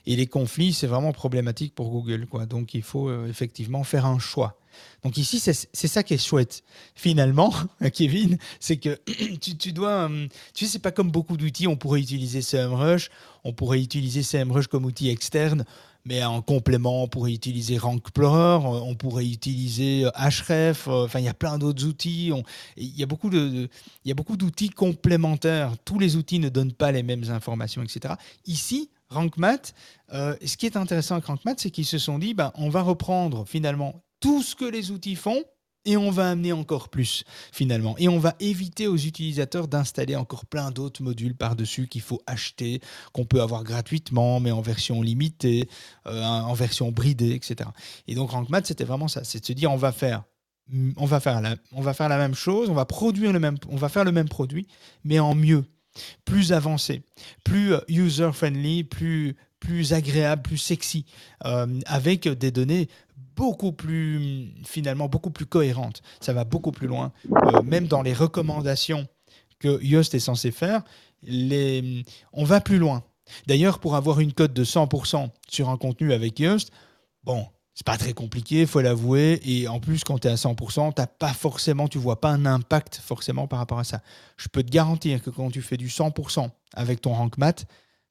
[0.05, 2.25] Et les conflits, c'est vraiment problématique pour Google.
[2.25, 2.45] Quoi.
[2.45, 4.57] Donc il faut effectivement faire un choix.
[5.03, 6.63] Donc ici, c'est ça qui est chouette.
[6.95, 7.53] Finalement,
[7.93, 8.99] Kevin, c'est que
[9.59, 10.09] tu, dois...
[10.53, 13.09] Tu sais, c'est pas comme beaucoup d'outils, on pourrait utiliser CMrush,
[13.43, 15.65] on pourrait utiliser CMrush comme outil externe,
[16.05, 21.33] mais en complément, on pourrait utiliser Rankplorer, on pourrait utiliser Href, enfin, il y a
[21.33, 22.31] plein d'autres outils.
[22.77, 23.69] il y a beaucoup de,
[24.03, 25.73] il y a beaucoup d'outils complémentaires.
[25.85, 28.15] Tous les outils ne donnent pas les mêmes informations, etc.
[28.45, 29.73] Ici, RankMath,
[30.13, 32.81] euh, ce qui est intéressant avec RankMath, c'est qu'ils se sont dit, ben, on va
[32.81, 35.43] reprendre finalement tout ce que les outils font
[35.85, 37.95] et on va amener encore plus finalement.
[37.97, 42.81] Et on va éviter aux utilisateurs d'installer encore plein d'autres modules par-dessus qu'il faut acheter,
[43.13, 45.67] qu'on peut avoir gratuitement, mais en version limitée,
[46.07, 47.69] euh, en version bridée, etc.
[48.07, 50.23] Et donc RankMath, c'était vraiment ça, c'est de se dire on va faire
[50.95, 53.57] on va faire la, on va faire la même chose, on va produire le même,
[53.69, 54.67] on va faire le même produit,
[55.03, 55.65] mais en mieux,
[56.23, 57.03] plus avancé,
[57.43, 61.05] plus user friendly, plus plus agréable, plus sexy,
[61.45, 62.89] euh, avec des données
[63.35, 66.01] beaucoup plus, finalement, beaucoup plus cohérente.
[66.19, 67.11] Ça va beaucoup plus loin.
[67.31, 69.07] Euh, même dans les recommandations
[69.59, 70.83] que Yoast est censé faire,
[71.23, 72.03] les...
[72.33, 73.03] on va plus loin.
[73.47, 76.71] D'ailleurs, pour avoir une cote de 100% sur un contenu avec Yoast,
[77.23, 79.39] bon, c'est pas très compliqué, faut l'avouer.
[79.43, 82.45] Et en plus, quand tu es à 100%, t'as pas forcément, tu vois pas un
[82.45, 84.01] impact forcément par rapport à ça.
[84.37, 87.65] Je peux te garantir que quand tu fais du 100% avec ton rank mat,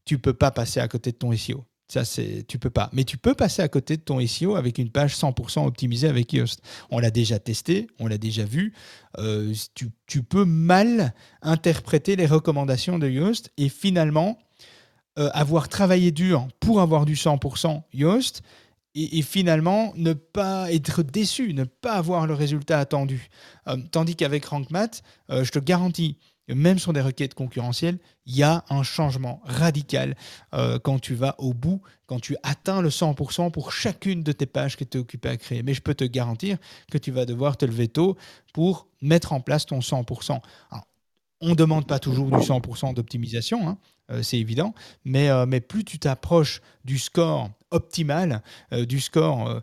[0.05, 1.65] tu peux pas passer à côté de ton SEO.
[1.91, 2.89] Ça, c'est, tu peux pas.
[2.93, 6.33] Mais tu peux passer à côté de ton SEO avec une page 100% optimisée avec
[6.33, 6.63] Yoast.
[6.93, 8.75] On l'a déjà testé, on l'a déjà vu.
[9.19, 9.53] Euh,
[10.07, 11.13] tu, peux mal
[11.43, 14.39] interpréter les recommandations de Yoast et finalement
[15.19, 18.43] euh, avoir travaillé dur pour avoir du 100% Yoast
[18.95, 23.31] et, finalement ne pas être déçu, ne pas avoir le résultat attendu.
[23.67, 26.19] Euh, tandis qu'avec RankMath, je te garantis,
[26.55, 30.17] même sur des requêtes concurrentielles, il y a un changement radical
[30.55, 34.47] euh, quand tu vas au bout, quand tu atteins le 100% pour chacune de tes
[34.47, 35.63] pages que tu es occupé à créer.
[35.63, 36.59] Mais je peux te garantir
[36.91, 38.17] que tu vas devoir te lever tôt
[38.53, 40.41] pour mettre en place ton 100%.
[41.43, 43.79] on ne demande pas toujours du 100% d'optimisation, hein,
[44.11, 44.75] euh, c'est évident,
[45.05, 48.43] mais, euh, mais plus tu t'approches du score optimal,
[48.73, 49.63] du score,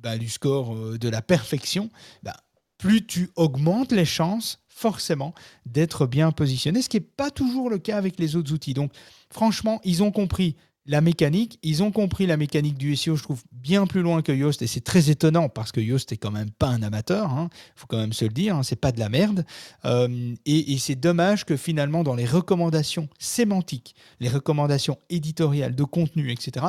[0.00, 1.90] bah, du score de la perfection,
[2.22, 2.34] bah,
[2.78, 7.78] plus tu augmentes les chances forcément d'être bien positionné, ce qui n'est pas toujours le
[7.78, 8.74] cas avec les autres outils.
[8.74, 8.92] Donc
[9.30, 10.54] franchement, ils ont compris
[10.86, 14.32] la mécanique, ils ont compris la mécanique du SEO, je trouve, bien plus loin que
[14.32, 17.38] Yoast, et c'est très étonnant parce que Yoast est quand même pas un amateur, il
[17.38, 19.44] hein, faut quand même se le dire, hein, c'est pas de la merde.
[19.84, 26.30] Euh, et, c'est dommage que finalement, dans les recommandations sémantiques, les recommandations éditoriales de contenu,
[26.30, 26.66] etc.,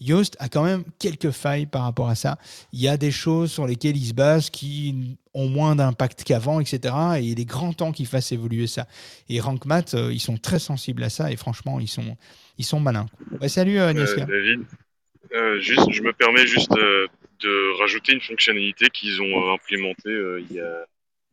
[0.00, 2.36] Yoast a quand même quelques failles par rapport à ça.
[2.72, 6.60] Il y a des choses sur lesquelles il se base qui ont moins d'impact qu'avant,
[6.60, 6.94] etc.
[7.18, 8.86] Et il est grand temps qu'ils fassent évoluer ça.
[9.28, 12.16] Et RankMath, euh, ils sont très sensibles à ça et franchement, ils sont,
[12.58, 13.06] ils sont malins.
[13.48, 14.64] salut euh, euh David,
[15.32, 20.16] euh, juste, je me permets juste de rajouter une fonctionnalité qu'ils ont implémentée
[20.48, 20.86] il y a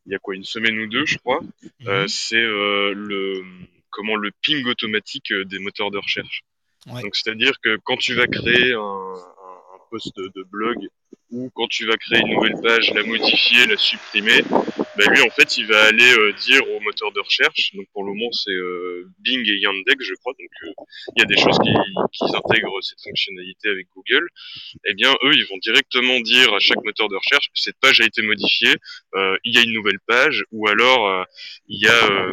[0.07, 1.41] il y a quoi une semaine ou deux, je crois.
[1.81, 2.07] Mhm.
[2.07, 3.43] c'est le
[3.91, 6.43] comment le ping automatique des moteurs de recherche.
[6.87, 10.77] Donc c'est-à-dire que quand tu vas créer un, un, post de, blog
[11.29, 14.41] ou quand tu vas créer une nouvelle page, la modifier, la supprimer,
[14.97, 18.03] bah lui en fait il va aller euh, dire au moteur de recherche, donc pour
[18.03, 20.83] le moment c'est euh, Bing et Yandex je crois, donc euh,
[21.15, 21.71] il y a des choses qui,
[22.11, 24.27] qui intègrent cette fonctionnalité avec Google,
[24.85, 28.05] eh bien eux ils vont directement dire à chaque moteur de recherche cette page a
[28.05, 28.75] été modifiée,
[29.43, 30.43] il y a une nouvelle page.
[30.51, 31.25] Ou alors
[31.67, 32.31] il y a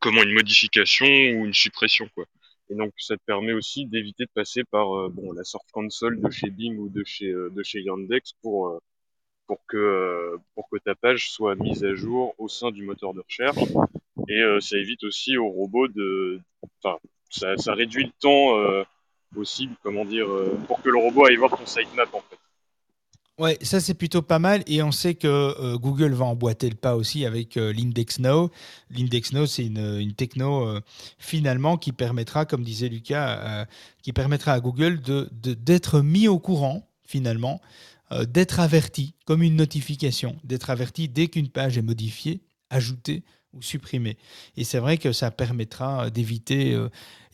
[0.00, 2.24] comment une modification ou une suppression quoi.
[2.70, 6.20] Et donc ça te permet aussi d'éviter de passer par euh, bon la Source Console
[6.20, 8.78] de chez Bing ou de chez euh, de chez Yandex pour euh,
[9.52, 13.20] pour que pour que ta page soit mise à jour au sein du moteur de
[13.20, 13.58] recherche.
[14.28, 16.40] Et ça évite aussi au robot de
[16.82, 16.96] enfin
[17.28, 18.86] ça, ça réduit le temps
[19.36, 20.26] aussi comment dire
[20.66, 22.38] pour que le robot aille voir ton sitemap en fait.
[23.38, 26.76] Ouais, ça c'est plutôt pas mal et on sait que euh, Google va emboîter le
[26.76, 28.50] pas aussi avec euh, l'Index Now.
[28.90, 30.80] L'Index Now, c'est une, techno euh,
[31.18, 33.66] finalement qui permettra, comme disait Lucas,
[34.02, 37.60] qui permettra à Google de, d'être mis au courant finalement,
[38.28, 44.16] d'être averti comme une notification, d'être averti dès qu'une page est modifiée, ajoutée ou supprimer.
[44.56, 46.74] Et c'est vrai que ça permettra d'éviter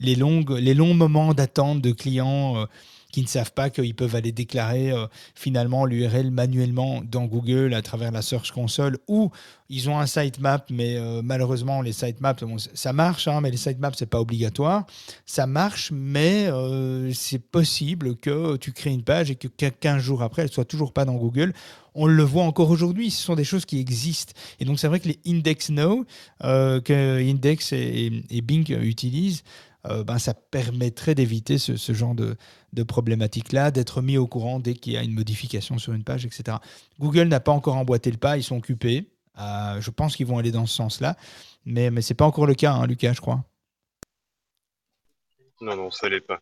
[0.01, 2.67] les, longues, les longs moments d'attente de clients
[3.13, 7.81] qui ne savent pas qu'ils peuvent aller déclarer euh, finalement l'URL manuellement dans Google à
[7.81, 9.31] travers la Search Console ou
[9.71, 12.45] ils ont un sitemap, mais euh, malheureusement les sitemaps,
[12.75, 14.87] ça marche, hein, mais les sitemaps c'est pas obligatoire.
[15.25, 20.23] Ça marche, mais euh, c'est possible que tu crées une page et que 15 jours
[20.23, 21.53] après elle soit toujours pas dans Google
[21.95, 24.33] on le voit encore aujourd'hui, ce sont des choses qui existent.
[24.61, 26.05] Et donc c'est vrai que les Index Now,
[26.41, 29.43] que Index et, Bing utilisent,
[29.83, 32.37] ben, ça permettrait d'éviter ce, genre de,
[32.73, 36.27] de problématique-là, d'être mis au courant dès qu'il y a une modification sur une page,
[36.27, 36.59] etc.
[37.01, 39.11] Google n'a pas encore emboîté le pas, ils sont occupés.
[39.39, 41.17] Euh, je pense qu'ils vont aller dans ce sens-là,
[41.65, 43.45] mais, mais ce n'est pas encore le cas, hein, Lucas, je crois.
[45.61, 46.41] Non, non, ça l'est pas.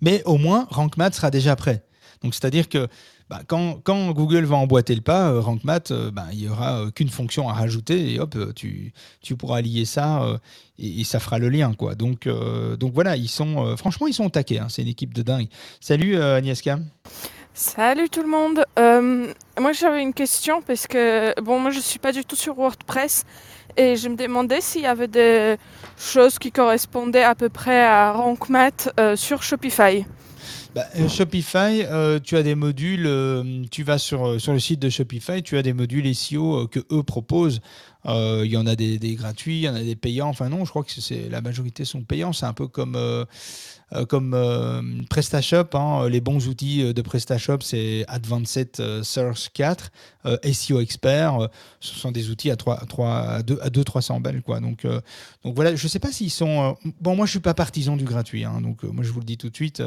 [0.00, 1.84] Mais au moins, RankMath sera déjà prêt.
[2.22, 2.88] Donc, c'est-à-dire que
[3.28, 6.90] bah, quand, Google va emboîter le pas, euh, RankMath, euh, bah, il n'y aura euh,
[6.90, 8.92] qu'une fonction à rajouter et hop, tu,
[9.36, 10.38] pourras lier ça
[10.78, 11.72] et, ça fera le lien.
[11.98, 14.58] Donc, voilà, ils sont, franchement, ils sont au taquet.
[14.58, 15.48] Hein, c'est une équipe de dingue.
[15.80, 16.78] Salut Agnieszka.
[17.52, 18.64] Salut tout le monde.
[19.58, 23.24] moi j'avais une question parce que bon moi je suis pas du tout sur WordPress
[23.78, 25.56] et je me demandais s'il y avait des
[25.96, 30.04] choses qui correspondaient à peu près à RankMath sur Shopify.
[30.76, 34.90] Bah, euh, Shopify, euh, tu as des modules, euh, tu vas sur, le site de
[34.90, 37.62] Shopify, tu as des modules SEO que eux proposent.
[38.04, 40.28] Il y en a des, gratuits, il y en a des payants.
[40.28, 42.34] Enfin non, je crois que c'est la majorité sont payants.
[42.34, 42.94] C'est un peu comme
[44.08, 45.74] comme euh, PrestaShop.
[45.74, 49.90] Hein, les bons outils de PrestaShop, c'est Advanced Source 4,
[50.52, 51.48] SEO Expert.
[51.80, 54.42] ce sont des outils à, 3, 3, à 200-300 balles.
[54.42, 54.60] Quoi.
[54.60, 54.84] Donc,
[55.44, 56.76] donc voilà, je ne sais pas s'ils sont.
[57.00, 58.44] bon, moi, je ne suis pas partisan du gratuit.
[58.44, 59.82] Hein, donc, moi, je vous le dis tout de suite.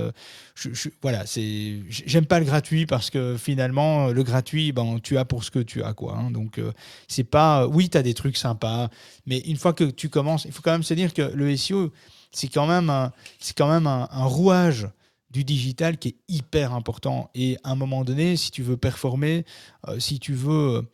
[0.56, 5.26] je, je, voilà, j'aime pas le gratuit parce que finalement, le gratuit, ben, tu as
[5.26, 5.94] pour ce que tu as.
[5.94, 6.62] Quoi, hein, donc,
[7.08, 7.68] c'est pas.
[7.68, 8.90] Oui, tu as des trucs sympas,
[9.26, 11.92] mais une fois que tu commences, il faut quand même se dire que le SEO,
[12.32, 14.88] c'est quand même un, c'est quand même un, rouage
[15.32, 17.30] du digital qui est hyper important.
[17.36, 19.46] Et à un moment donné, si tu veux performer,
[19.88, 20.88] euh, si tu veux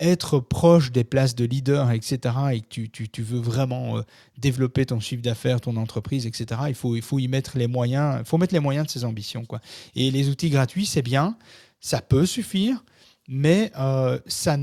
[0.00, 2.18] être proche des places de leader, etc.,
[2.52, 4.02] et que tu, tu, tu veux vraiment euh,
[4.38, 8.16] développer ton chiffre d'affaires, ton entreprise, etc., il faut, il faut y mettre les moyens,
[8.20, 9.44] il faut mettre les moyens de ses ambitions.
[9.44, 9.60] Quoi.
[9.94, 11.36] Et les outils gratuits, c'est bien,
[11.80, 12.82] ça peut suffire,
[13.28, 14.56] mais euh, ça,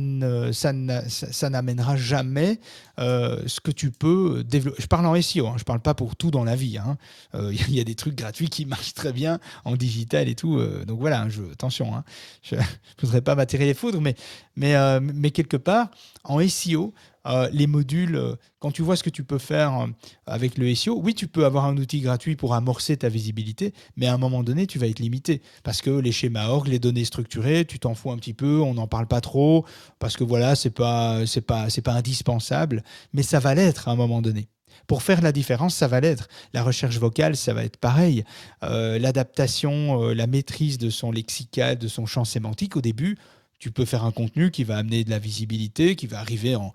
[0.52, 0.74] ça,
[1.10, 2.60] ça, n'amènera jamais
[3.00, 4.82] euh, ce que tu peux développer.
[4.82, 6.72] Je parle en SEO, hein, je ne parle pas pour tout dans la vie.
[6.72, 6.98] Il hein.
[7.34, 10.62] euh, y, a des trucs gratuits qui marchent très bien en digital et tout.
[10.86, 12.04] donc voilà, attention, hein,
[12.44, 12.62] je ne
[13.02, 14.16] voudrais pas m'attirer les foudres, mais,
[14.56, 15.90] mais, mais quelque part,
[16.24, 16.94] en SEO,
[17.28, 19.88] euh, les modules, euh, quand tu vois ce que tu peux faire euh,
[20.26, 24.08] avec le SEO, oui, tu peux avoir un outil gratuit pour amorcer ta visibilité, mais
[24.08, 25.42] à un moment donné, tu vas être limité.
[25.64, 28.74] Parce que les schémas org, les données structurées, tu t'en fous un petit peu, on
[28.74, 29.66] n'en parle pas trop,
[30.00, 33.92] parce que voilà, c'est pas, c'est pas, c'est pas indispensable, mais ça va l'être à
[33.92, 34.48] un moment donné.
[34.88, 36.28] Pour faire la différence, ça va l'être.
[36.54, 38.24] La recherche vocale, ça va être pareil.
[38.62, 43.18] L'adaptation, la maîtrise de son lexical, de son champ sémantique, au début,
[43.62, 46.74] tu peux faire un contenu qui va amener de la visibilité, qui va arriver en,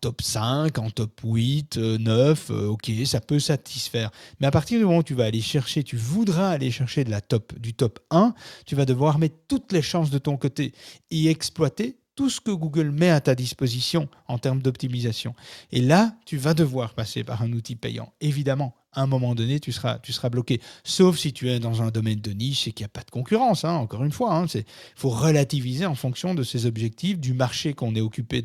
[0.00, 4.12] top 5, en top 8, 9, euh, euh, ok, ça peut satisfaire.
[4.38, 7.10] Mais à partir du moment où tu vas aller chercher, tu voudras aller chercher de
[7.10, 8.32] la top, du top 1,
[8.64, 10.72] tu vas devoir mettre toutes les chances de ton côté
[11.10, 15.34] et exploiter tout ce que Google met à ta disposition en termes d'optimisation.
[15.72, 19.60] Et là, tu vas devoir passer par un outil payant, évidemment à un moment donné,
[19.60, 20.60] tu seras, tu seras bloqué.
[20.82, 23.10] Sauf si tu es dans un domaine de niche et qu'il n'y a pas de
[23.10, 24.44] concurrence, hein, encore une fois.
[24.52, 24.62] Il hein,
[24.96, 28.42] faut relativiser en fonction de ses objectifs, du marché qu'on est occupé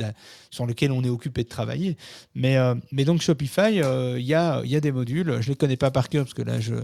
[0.51, 1.97] sur lequel on est occupé de travailler.
[2.35, 5.89] Mais, euh, donc Shopify, euh, il y, a, des modules, je ne les connais pas
[5.89, 6.75] par cœur parce que là, je,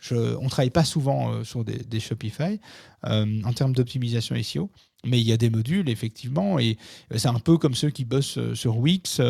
[0.00, 2.60] je on ne travaille pas souvent euh, sur des Shopify
[3.04, 4.70] en termes d'optimisation SEO.
[5.04, 6.76] Mais il y a des modules, effectivement, et
[7.14, 9.20] c'est un peu comme ceux qui bossent sur Wix,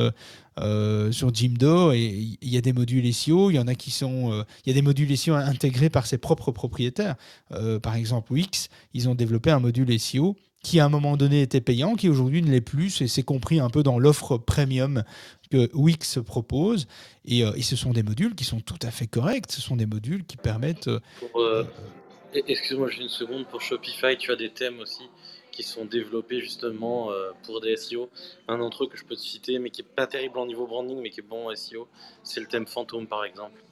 [0.60, 3.90] euh, sur Jimdo, et il y a des modules SEO, il y en a qui
[3.90, 7.16] sont, euh, il y a des modules SEO intégrés par ses propres propriétaires.
[7.50, 11.42] Euh, par exemple, Wix, ils ont développé un module SEO qui à un moment donné
[11.42, 15.02] était payant, qui aujourd'hui ne l'est plus, et c'est compris un peu dans l'offre premium
[15.50, 16.86] que Wix propose.
[17.26, 19.50] Et, et, ce sont des modules qui sont tout à fait corrects.
[19.50, 20.88] Ce sont des modules qui permettent.
[22.34, 23.46] Excuse-moi, j'ai une seconde.
[23.48, 25.02] Pour Shopify, tu as des thèmes aussi
[25.54, 28.10] qui sont développés justement euh, pour des SEO.
[28.48, 30.66] Un d'entre eux que je peux te citer, mais qui est pas terrible en niveau
[30.66, 31.88] branding, mais qui est bon en SEO,
[32.22, 33.62] c'est le thème fantôme par exemple.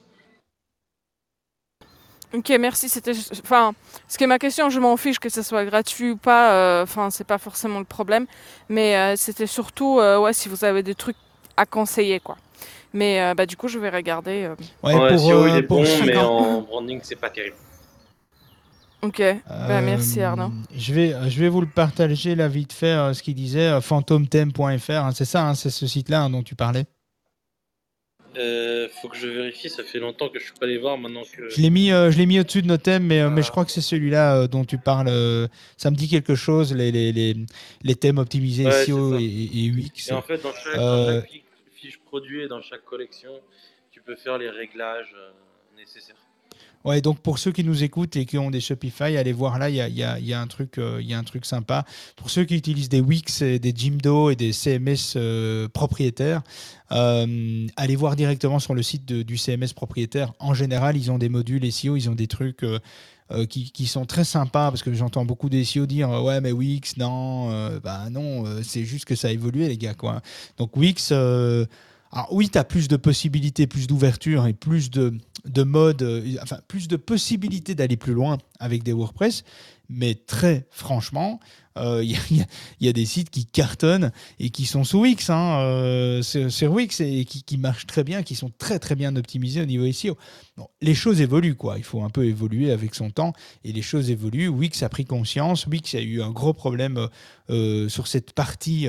[2.33, 2.89] Ok, merci.
[2.89, 3.11] C'était,
[3.43, 3.73] enfin,
[4.07, 6.53] ce qui est ma question, je m'en fiche que ce soit gratuit ou pas.
[6.53, 8.25] Euh, enfin, c'est pas forcément le problème,
[8.69, 11.17] mais euh, c'était surtout, ouais, si vous avez des trucs
[11.57, 12.37] à conseiller, quoi.
[12.95, 14.49] Mais bah du coup, je vais regarder.
[14.83, 17.55] Ouais, en SEO, il est bon, mais en branding, c'est pas terrible.
[19.03, 20.51] Ok, bah, merci Euh, Arnaud.
[20.75, 23.81] Je vais, je vais vous le partager là vite fait, euh, ce qu'il disait, euh,
[23.81, 26.85] phantomtheme.fr, hein, c'est ça, hein, c'est ce site-là hein, dont tu parlais.
[28.37, 31.21] Euh, faut que je vérifie, ça fait longtemps que je suis pas allé voir maintenant
[31.21, 31.49] que.
[31.49, 33.45] Je l'ai mis, euh, je l'ai mis au-dessus de nos thèmes, mais, euh, mais Ah.
[33.45, 35.07] je crois que c'est celui-là euh, dont tu parles.
[35.09, 35.47] euh,
[35.77, 37.35] ça me dit quelque chose, les, les, les,
[37.83, 40.09] les thèmes optimisés Ouais, SEO et, et UX.
[40.09, 41.43] Et en fait, dans chaque, dans Euh, chaque fi-
[41.75, 43.33] fiche produit et dans chaque collection,
[43.91, 45.31] tu peux faire les réglages euh,
[45.77, 46.15] nécessaires.
[46.85, 49.69] Ouais, donc pour ceux qui nous écoutent et qui ont des Shopify, allez voir là,
[49.69, 51.85] il y a, un truc, euh, y a un truc sympa.
[52.17, 56.41] Pour ceux qui utilisent des Wix, des Jimdo et des CMS euh, propriétaires,
[56.91, 60.33] euh, allez voir directement sur le site du CMS propriétaire.
[60.39, 62.79] En général, ils ont des modules SEO, ils ont des trucs euh,
[63.47, 67.79] qui, sont très sympas parce que j'entends beaucoup des SEO dire ouais mais Wix non,
[67.81, 69.95] bah non, c'est juste que ça a évolué les gars.
[70.57, 71.13] Donc Wix,
[72.13, 76.35] alors oui, tu as plus de possibilités, plus d'ouverture et plus de, de modes, euh,
[76.41, 79.43] enfin plus de possibilités d'aller plus loin avec des WordPress,
[79.89, 81.39] mais très franchement,
[81.77, 82.45] euh, il y, a-
[82.79, 86.71] il y a- des sites qui cartonnent et qui sont sous Wix, hein, euh, sur,
[86.71, 89.91] Wix et qui, qui marchent très bien, qui sont très très bien optimisés au niveau
[89.91, 90.15] SEO.
[90.55, 91.79] Bon, les choses évoluent, quoi.
[91.79, 93.33] Il faut un peu évoluer avec son temps
[93.63, 94.49] et les choses évoluent.
[94.49, 95.65] Wix a pris conscience.
[95.65, 97.07] Wix a eu un gros problème euh,
[97.49, 98.87] euh, sur cette partie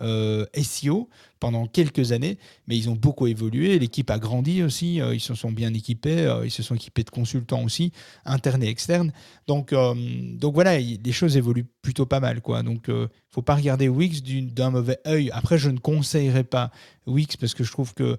[0.00, 1.08] euh, SEO
[1.40, 3.78] pendant quelques années, mais ils ont beaucoup évolué.
[3.78, 5.00] L'équipe a grandi aussi.
[5.00, 6.20] euh, ils se sont bien équipés.
[6.26, 7.92] euh, ils se sont équipés de consultants aussi,
[8.24, 9.12] internes et externes.
[9.46, 12.62] Donc, donc voilà, il- les choses évoluent plutôt pas mal, quoi.
[12.62, 15.30] Donc, euh, faut pas regarder Wix d'un mauvais œil.
[15.32, 16.70] Après, je ne conseillerais pas
[17.06, 18.16] Wix parce que je trouve que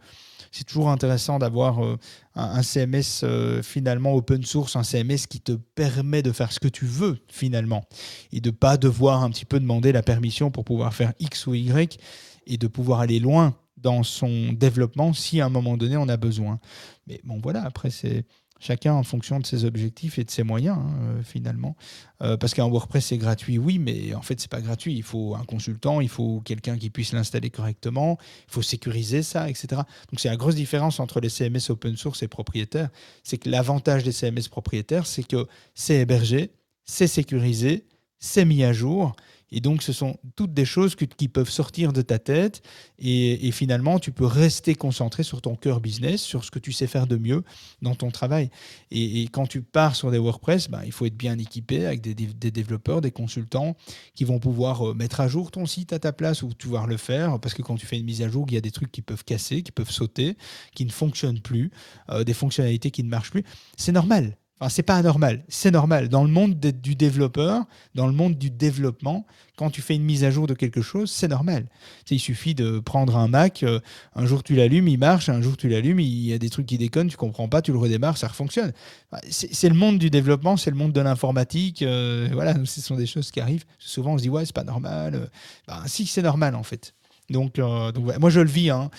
[0.55, 1.97] c'est toujours intéressant d'avoir euh,
[2.33, 6.69] un, CMS euh, finalement open source, un CMS qui te permet de faire ce que
[6.69, 7.83] tu veux finalement
[8.31, 11.55] et de pas devoir un petit peu demander la permission pour pouvoir faire X ou
[11.55, 11.99] Y
[12.47, 16.15] et de pouvoir aller loin dans son développement si à un moment donné on a
[16.15, 16.61] besoin.
[17.05, 18.23] Mais bon voilà, après c'est
[18.59, 21.75] chacun en fonction de ses objectifs et de ses moyens hein, euh, finalement.
[22.21, 24.95] Euh, parce qu'un WordPress c'est gratuit, oui, mais en fait c'est pas gratuit.
[24.95, 29.49] Il faut un consultant, il faut quelqu'un qui puisse l'installer correctement, il faut sécuriser ça,
[29.49, 29.67] etc.
[30.09, 32.89] Donc c'est la grosse différence entre les CMS open source et propriétaires.
[33.23, 36.51] C'est que l'avantage des CMS propriétaires, c'est que c'est hébergé,
[36.85, 37.85] c'est sécurisé,
[38.19, 39.15] c'est mis à jour.
[39.51, 42.61] Et donc, ce sont toutes des choses qui peuvent sortir de ta tête.
[42.99, 46.87] Et, finalement, tu peux rester concentré sur ton cœur business, sur ce que tu sais
[46.87, 47.43] faire de mieux
[47.81, 48.49] dans ton travail.
[48.91, 52.51] Et, quand tu pars sur des WordPress, ben, il faut être bien équipé avec des
[52.51, 53.75] développeurs, des consultants
[54.15, 56.97] qui vont pouvoir euh, mettre à jour ton site à ta place ou pouvoir le
[56.97, 57.39] faire.
[57.39, 59.01] Parce que quand tu fais une mise à jour, il y a des trucs qui
[59.01, 60.37] peuvent casser, qui peuvent sauter,
[60.73, 61.71] qui ne fonctionnent plus,
[62.09, 63.43] euh, des fonctionnalités qui ne marchent plus.
[63.77, 64.37] C'est normal.
[64.61, 66.07] Enfin, c'est pas anormal, c'est normal.
[66.07, 69.25] Dans le monde de- du développeur, dans le monde du développement,
[69.57, 71.65] quand tu fais une mise à jour de quelque chose, c'est normal.
[72.09, 73.81] Il suffit de prendre un Mac, euh,
[74.15, 76.67] un jour tu l'allumes, il marche, un jour tu l'allumes, il y a des trucs
[76.67, 78.71] qui déconnent, tu comprends pas, tu le redémarres, ça refonctionne.
[79.11, 81.81] Enfin, C'est le monde du développement, c'est le monde de l'informatique.
[81.81, 83.65] euh, voilà, ce sont des choses qui arrivent.
[83.77, 85.29] Souvent, on se dit, ouais, c'est pas normal.
[85.69, 86.93] Euh, si, c'est normal en fait.
[87.29, 88.69] Donc, moi je le vis.
[88.69, 88.89] hein.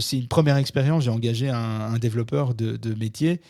[0.00, 1.04] C'est une première expérience.
[1.04, 3.40] J'ai engagé un, développeur de métier.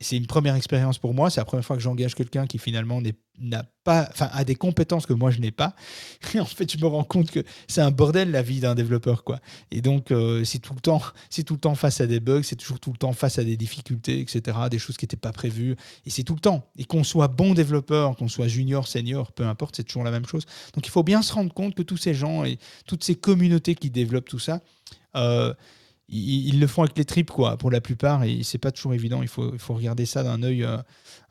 [0.00, 1.30] C'est une première expérience pour moi.
[1.30, 3.00] C'est la première fois que j'engage quelqu'un qui finalement
[3.38, 5.76] n'a pas, enfin, a des compétences que moi je n'ai pas.
[6.34, 9.22] Et en fait, je me rends compte que c'est un bordel la vie d'un développeur,
[9.22, 9.38] quoi.
[9.70, 12.42] Et donc, euh, c'est tout le temps, c'est tout le temps face à des bugs,
[12.42, 14.58] c'est toujours tout le temps face à des difficultés, etc.
[14.68, 15.76] Des choses qui n'étaient pas prévues.
[16.04, 16.68] Et c'est tout le temps.
[16.76, 20.26] Et qu'on soit bon développeur, qu'on soit junior, senior, peu importe, c'est toujours la même
[20.26, 20.46] chose.
[20.74, 23.76] Donc, il faut bien se rendre compte que tous ces gens et toutes ces communautés
[23.76, 24.62] qui développent tout ça.
[25.14, 25.54] euh,
[26.08, 29.22] ils, le font avec les tripes, quoi, pour la plupart, et c'est pas toujours évident.
[29.22, 30.76] Il faut, regarder ça d'un œil, euh,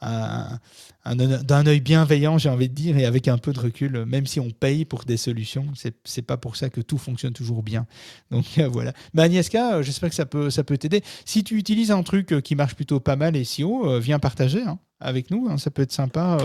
[0.02, 0.60] un-
[1.06, 4.26] un- d'un œil bienveillant, j'ai envie de dire, et avec un peu de recul, même
[4.26, 5.66] si on paye pour des solutions,
[6.04, 7.86] c'est pas pour ça que tout fonctionne toujours bien.
[8.32, 8.92] Donc euh, voilà.
[9.14, 11.02] Mais Agnieszka, euh, j'espère que ça peut, ça peut t'aider.
[11.24, 14.80] Si tu utilises un truc qui marche plutôt pas mal SEO, euh, viens partager hein,
[15.00, 15.48] avec nous.
[15.50, 15.58] hein.
[15.58, 16.38] ça peut être sympa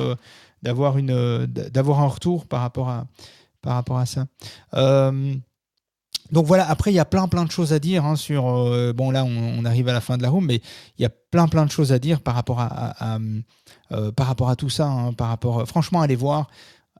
[0.62, 3.06] d'avoir d'avoir un retour par rapport à,
[3.62, 4.26] par rapport à ça.
[6.32, 8.48] Donc voilà, après, il y a plein plein de choses à dire hein, sur...
[8.48, 10.60] euh, bon, là, on, arrive à la fin de la room, mais
[10.98, 13.18] il y a plein plein de choses à dire par rapport à,
[13.92, 14.86] euh, par rapport à tout ça.
[14.86, 16.48] hein, par rapport, franchement, allez voir.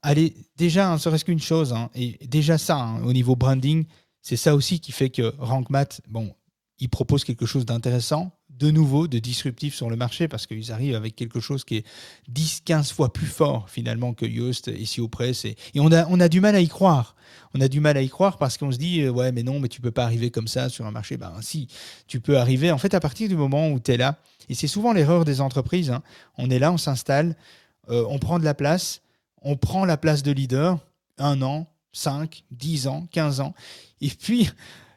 [0.02, 3.84] Allez, déjà, ne serait-ce qu'une chose, hein, et déjà ça, hein, au niveau branding,
[4.22, 6.34] c'est ça aussi qui fait que RankMath, bon,
[6.78, 10.94] ils proposent quelque chose d'intéressant, de nouveau, de disruptif sur le marché, parce qu'ils arrivent
[10.94, 11.86] avec quelque chose qui est
[12.32, 15.46] 10-15 fois plus fort finalement que Yoast et SEO Press.
[15.46, 17.16] Et, et on, a, on a du mal à y croire.
[17.54, 19.58] On a du mal à y croire parce qu'on se dit, euh, ouais, mais non,
[19.60, 21.16] mais tu peux pas arriver comme ça sur un marché.
[21.16, 21.68] Ben si,
[22.06, 22.70] tu peux arriver.
[22.70, 24.18] En fait, à partir du moment où tu es là,
[24.50, 26.02] et c'est souvent l'erreur des entreprises, hein,
[26.36, 27.36] on est là, on s'installe,
[27.88, 29.00] euh, on prend de la place,
[29.40, 30.78] on prend la place de leader,
[31.18, 33.54] un an, 5, 10 ans, 15 ans,
[34.00, 34.50] et puis,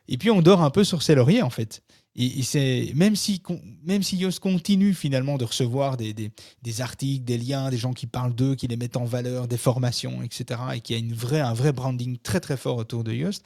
[0.10, 1.82] et puis on dort un peu sur ses lauriers en fait.
[2.16, 3.42] Et, c'est même si
[3.84, 7.94] même si Yoast continue finalement de recevoir des, des, des, articles, des liens, des gens
[7.94, 10.60] qui parlent d'eux, qui les mettent en valeur, des formations, etc.
[10.76, 13.44] Et qui a une vraie, un vrai branding très très fort autour de Yoast,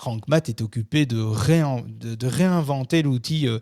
[0.00, 1.20] Frank Matt est occupé de,
[2.26, 3.58] réinventer l'outil euh,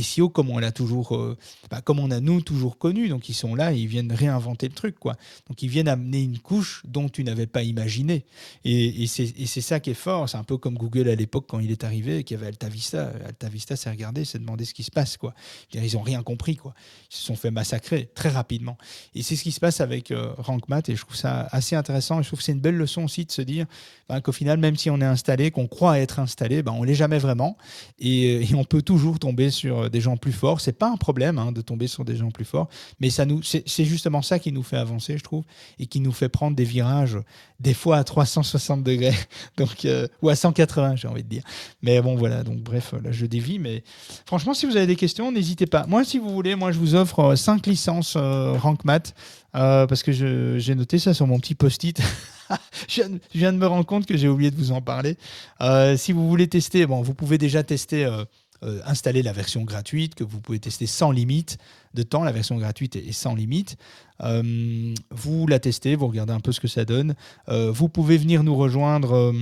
[0.00, 1.36] SEO comme on l'a toujours, euh,
[1.70, 3.08] bah, comme on a nous toujours connu.
[3.08, 5.16] Donc ils sont là, ils viennent réinventer le truc, quoi.
[5.48, 8.24] Donc ils viennent amener une couche dont tu n'avais pas imaginé.
[8.64, 10.28] Et, et c'est ça qui est fort.
[10.30, 12.48] C'est un peu comme Google à l'époque quand il est arrivé et qu'il y avait
[12.48, 13.12] Alta Vista.
[13.26, 15.34] Alta Vista s'est regardé, s'est demandé ce qui se passe, quoi.
[15.74, 16.74] Ils n'ont rien compris, quoi.
[17.10, 18.78] Ils se sont fait massacrer très rapidement.
[19.14, 21.76] Et c'est ce qui se passe avec euh, Rank Math et je trouve ça assez
[21.76, 22.20] intéressant.
[22.20, 23.66] Et je trouve que c'est une belle leçon aussi de se dire
[24.08, 26.82] bah, qu'au final, même si on est installé, qu'on croit à être installé, ben on
[26.82, 27.56] l'est jamais vraiment.
[27.98, 30.60] Et, on peut toujours tomber sur des gens plus forts.
[30.60, 32.68] C'est pas un problème hein, de tomber sur des gens plus forts,
[33.00, 35.44] mais c'est justement ça qui nous fait avancer, je trouve,
[35.78, 37.18] et qui nous fait prendre des virages,
[37.60, 39.14] des fois à 360 degrés,
[39.56, 41.42] donc euh, ou à 180, j'ai envie de dire.
[41.82, 42.42] Mais bon, voilà.
[42.42, 43.82] Donc bref, là je dévie, mais
[44.26, 45.86] franchement, si vous avez des questions, n'hésitez pas.
[45.86, 49.14] Moi, si vous voulez, moi je vous offre 5 licences euh, Rank Math.
[49.54, 52.00] Euh, parce que j'ai noté ça sur mon petit post-it.
[52.88, 53.02] je,
[53.34, 55.16] viens de me rendre compte que j'ai oublié de vous en parler.
[55.60, 60.24] Euh, si vous voulez tester, vous pouvez déjà tester, euh, installer la version gratuite, que
[60.24, 61.58] vous pouvez tester sans limite
[61.94, 62.24] de temps.
[62.24, 63.76] La version gratuite est, sans limite.
[64.20, 67.14] vous la testez, vous regardez un peu ce que ça donne.
[67.48, 69.34] vous pouvez venir nous rejoindre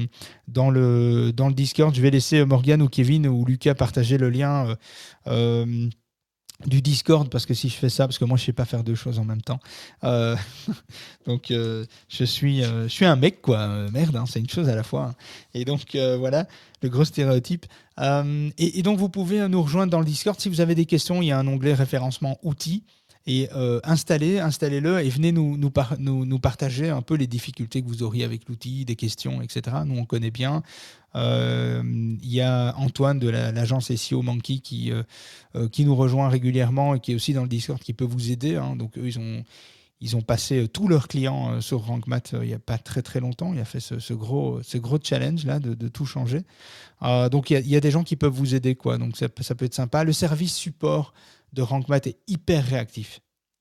[0.49, 1.95] dans, le, dans le Discord.
[1.95, 4.75] Je vais laisser Morgan ou Kevin ou Lucas partager le lien
[6.67, 8.85] du Discord parce que si je fais ça parce que moi je sais pas faire
[8.85, 9.61] deux choses en même temps
[10.05, 10.37] euh,
[11.27, 14.69] donc euh, je suis euh, je suis un mec quoi merde hein, c'est une chose
[14.69, 15.15] à la fois hein.
[15.55, 16.47] et donc voilà
[16.83, 17.67] le gros stéréotype
[17.99, 21.27] et, donc vous pouvez nous rejoindre dans le Discord si vous avez des questions il
[21.27, 22.85] y a un onglet référencement outils
[23.27, 23.49] et
[23.85, 28.25] installez, installez-le et venez nous, nous, nous, partager un peu les difficultés que vous auriez
[28.25, 29.77] avec l'outil, des questions, etc.
[29.85, 30.63] Nous, on connaît bien.
[31.17, 36.95] Euh, il y a Antoine de l'agence SEO Monkey qui, euh, qui nous rejoint régulièrement
[36.95, 38.57] et qui est aussi dans le Discord qui peut vous aider.
[38.57, 38.77] Hein.
[38.77, 39.45] Donc, eux, ils ont,
[40.01, 43.53] ils ont passé tous leurs clients sur RankMath il n'y a pas très très longtemps.
[43.53, 46.43] Il a fait ce, gros, ce gros challenge là de, tout changer.
[47.31, 48.99] donc il y, a, des gens qui peuvent vous aider quoi.
[48.99, 50.05] Donc ça peut être sympa.
[50.05, 51.13] Le service support
[51.53, 53.21] de RankMath est hyper réactif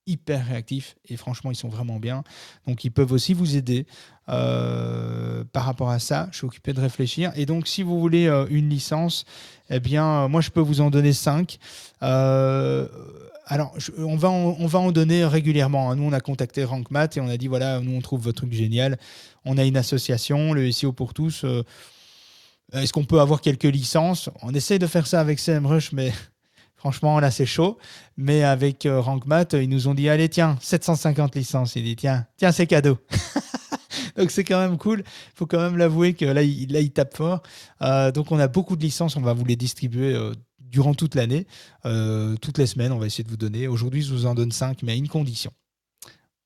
[0.09, 2.23] hyper réactif et franchement ils sont vraiment bien
[2.67, 3.85] donc ils peuvent aussi vous aider
[4.27, 8.27] euh, par rapport à ça je suis occupé de réfléchir et donc si vous voulez
[8.27, 9.25] euh, une licence
[9.69, 11.59] eh bien moi je peux vous en donner 5
[12.03, 12.87] euh,
[13.51, 15.89] alors, on, va en, on va en donner régulièrement.
[15.89, 15.95] Hein.
[15.95, 18.53] Nous, on a contacté RankMath et on a dit voilà, nous, on trouve votre truc
[18.53, 18.99] génial.
[19.43, 21.43] On a une association, le SEO pour tous.
[22.73, 24.29] Est-ce qu'on peut avoir quelques licences?
[24.43, 26.13] On essaye de faire ça avec CMrush, mais
[26.79, 27.77] Franchement, là, c'est chaud.
[28.15, 31.75] Mais avec euh, RankMath, ils nous ont dit allez, tiens, 750 licences.
[31.75, 32.97] Il dit tiens, tiens, c'est cadeau.
[34.17, 34.99] donc, c'est quand même cool.
[34.99, 37.43] Il faut quand même l'avouer que là, il, là, il tape fort.
[37.81, 39.17] Euh, donc, on a beaucoup de licences.
[39.17, 41.47] On va vous les distribuer euh, durant toute l'année.
[42.41, 43.67] toutes les semaines, on va essayer de vous donner.
[43.67, 45.51] Aujourd'hui, je vous en donne 5, mais à une condition.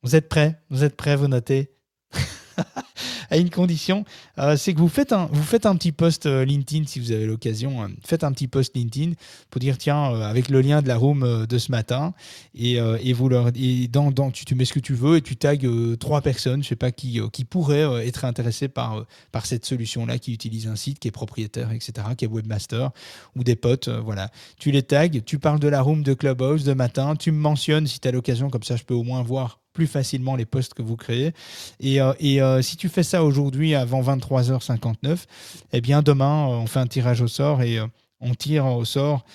[0.02, 0.60] Vous êtes prêts?
[0.72, 1.16] Vous êtes prêts?
[1.16, 1.76] Vous notez?
[3.30, 4.06] à une condition,
[4.40, 7.12] euh, c'est que vous faites, un, vous faites un petit post euh, LinkedIn si vous
[7.12, 7.84] avez l'occasion.
[7.84, 9.14] Euh, faites un petit post LinkedIn
[9.50, 12.14] pour dire tiens, avec le lien de la room de ce matin,
[12.56, 15.22] et, et vous leur, et dans, dans, tu, tu, mets ce que tu veux et
[15.22, 15.56] tu tags
[16.00, 20.34] trois personnes, je sais pas qui, qui pourraient être intéressées par, par cette solution-là, qui
[20.34, 22.92] utilise un site, qui est propriétaire, etc., qui est webmaster
[23.36, 23.90] ou des potes.
[23.90, 24.30] voilà.
[24.58, 27.88] Tu les tags, tu parles de la room de Clubhouse de matin, tu me mentionnes
[27.88, 30.74] si tu as l'occasion, comme ça je peux au moins voir plus facilement les posts
[30.74, 31.34] que vous créez.
[31.80, 35.26] Et, euh, euh, si tu fais ça aujourd'hui avant 23h59,
[35.74, 37.80] eh bien demain, euh, on fait un tirage au sort et
[38.22, 39.26] on tire au sort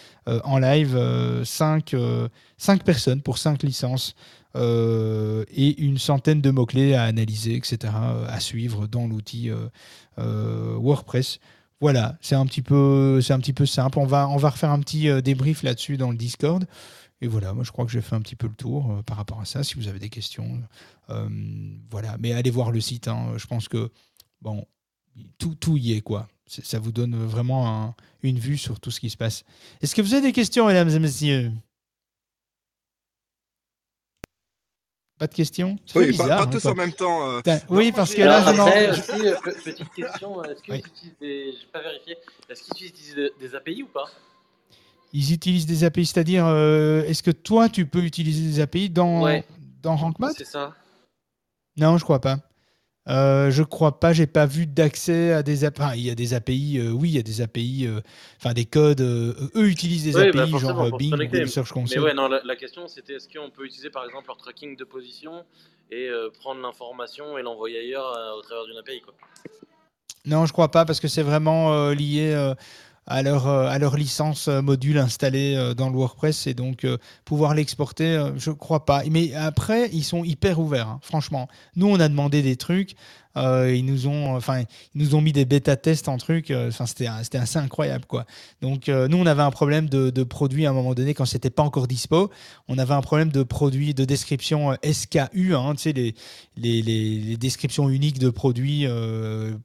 [0.45, 0.99] en live
[1.45, 1.95] 5,
[2.85, 4.15] personnes pour 5 licences.
[4.57, 7.93] et une centaine de mots-clés à analyser, etc.,
[8.29, 9.51] à suivre dans l'outil
[10.17, 11.39] WordPress.
[11.81, 13.99] Voilà, c'est un, petit peu, un petit peu simple.
[13.99, 16.67] On va, on va refaire un petit débrief là-dessus dans le Discord.
[17.21, 19.17] Et voilà, moi je crois que j'ai fait un petit peu le tour euh, par
[19.17, 19.65] rapport à ça.
[19.65, 20.63] Si vous avez des questions,
[21.11, 21.29] euh,
[21.91, 22.17] voilà.
[22.19, 23.09] Mais allez voir le site.
[23.09, 23.33] Hein.
[23.37, 23.91] Je pense que
[24.41, 24.65] bon,
[25.39, 26.29] tout, tout y est quoi.
[26.47, 29.45] Ça vous donne vraiment une vue sur tout ce qui se passe.
[29.83, 31.53] Est-ce que vous avez des questions, mesdames et messieurs?
[35.19, 35.77] Pas de questions?
[35.97, 37.29] Oui, bizarre, pas, tous en même temps.
[37.29, 37.41] Euh.
[37.69, 41.55] Oui, parce que là, je aussi, petite question, est-ce qu'ils utilisent des...
[41.73, 42.17] pas vérifié,
[42.49, 44.09] est-ce qu'ils utilisent des API ou pas?
[45.13, 49.27] Ils utilisent des API, c'est-à-dire, euh, est-ce que toi, tu peux utiliser des API dans,
[49.83, 50.75] dans RankMath C'est ça.
[51.77, 52.39] Non, je crois pas.
[53.09, 55.97] Euh, je crois pas, j'ai pas vu d'accès à des API.
[55.97, 58.01] il y a des API, euh, oui, il y a des API, euh,
[58.37, 59.01] enfin des codes.
[59.01, 61.99] eux utilisent des API, bah, genre Bing, Google Search Console.
[61.99, 64.85] Mais ouais, non, la, question c'était est-ce qu'on peut utiliser par exemple leur tracking de
[64.85, 65.45] position
[65.91, 69.15] et prendre l'information et l'envoyer ailleurs au travers d'une API quoi?
[70.27, 72.53] Non, je crois pas parce que c'est vraiment lié
[73.09, 76.87] à leur, euh, à leur licence euh, module installée euh, dans le WordPress et donc
[77.25, 79.03] pouvoir l'exporter, je crois pas.
[79.11, 81.49] Mais après, ils sont hyper ouverts, hein, franchement.
[81.75, 82.95] Nous, on a demandé des trucs.
[83.37, 84.63] ils nous ont, enfin,
[84.95, 86.53] ils nous ont mis des bêta tests en truc.
[86.53, 88.27] Enfin, c'était, c'était assez incroyable, quoi.
[88.61, 91.51] Donc, nous, on avait un problème de, de produit à un moment donné quand c'était
[91.51, 92.31] pas encore dispo.
[92.69, 96.15] On avait un problème de produit de description SKU, hein, sais, les,
[96.57, 98.87] les, les, descriptions uniques de produits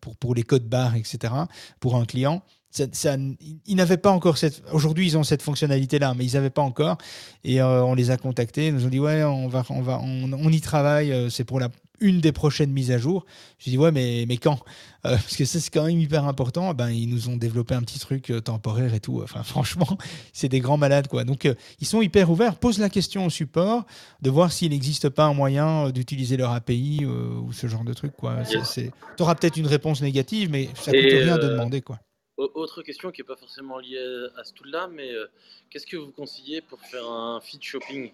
[0.01, 1.33] pour, pour les codes barres, etc.
[1.79, 2.43] Pour un client
[2.79, 4.63] ils n'avaient pas encore cette.
[4.71, 6.97] Aujourd'hui, ils ont cette fonctionnalité-là, mais ils n'avaient pas encore.
[7.43, 8.67] Et euh, on les a contactés.
[8.67, 11.11] Ils nous ont dit ouais, on va, on va, on, y travaille.
[11.11, 11.69] Euh, c'est pour la
[11.99, 13.25] une des prochaines mises à jour.
[13.59, 14.59] Je dis ouais, mais mais quand?
[15.05, 16.73] Euh, Parce que ça c'est quand même hyper important.
[16.73, 19.21] Ben ils nous ont développé un petit truc temporaire et tout.
[19.23, 19.97] Enfin franchement,
[20.33, 21.23] c'est des grands malades quoi.
[21.23, 21.47] Donc
[21.79, 22.55] ils sont hyper ouverts.
[22.55, 23.85] Pose la question au support
[24.21, 28.13] de voir s'il n'existe pas un moyen d'utiliser leur API ou ce genre de truc
[28.17, 28.37] quoi.
[28.73, 31.99] Tu auras peut-être une réponse négative, mais ça coûte rien de demander quoi.
[32.35, 35.27] Autre question qui n'est pas forcément liée à ce tool-là, mais euh,
[35.69, 38.11] qu'est-ce que vous conseillez pour faire un feed shopping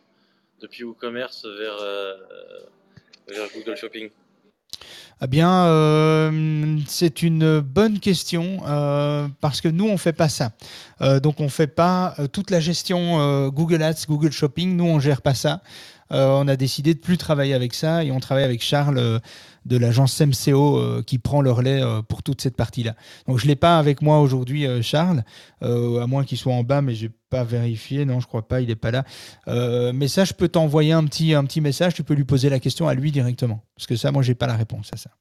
[0.61, 2.15] depuis WooCommerce vers, euh,
[3.30, 4.09] vers Google Shopping?
[5.22, 8.57] Eh bien, euh, c'est une bonne question
[9.39, 10.51] parce que nous, on ne fait pas ça.
[11.22, 14.76] donc, on ne fait pas toute la gestion Google Ads, Google Shopping.
[14.76, 15.61] Nous, on ne gère pas ça.
[16.09, 19.22] on a décidé de plus travailler avec ça et on travaille avec Charles
[19.70, 22.95] de l'agence MCO euh, qui prend le relais euh, pour toute cette partie-là.
[23.28, 25.24] Donc je ne l'ai pas avec moi aujourd'hui, euh, Charles,
[25.61, 28.03] à moins qu'il soit en bas, mais je n'ai pas vérifié.
[28.05, 29.03] Non, je crois pas, il n'est pas là.
[29.93, 32.59] mais ça, je peux t'envoyer un petit, un petit message, tu peux lui poser la
[32.59, 33.63] question à lui directement.
[33.76, 35.11] Parce que ça, moi, j'ai pas la réponse à ça.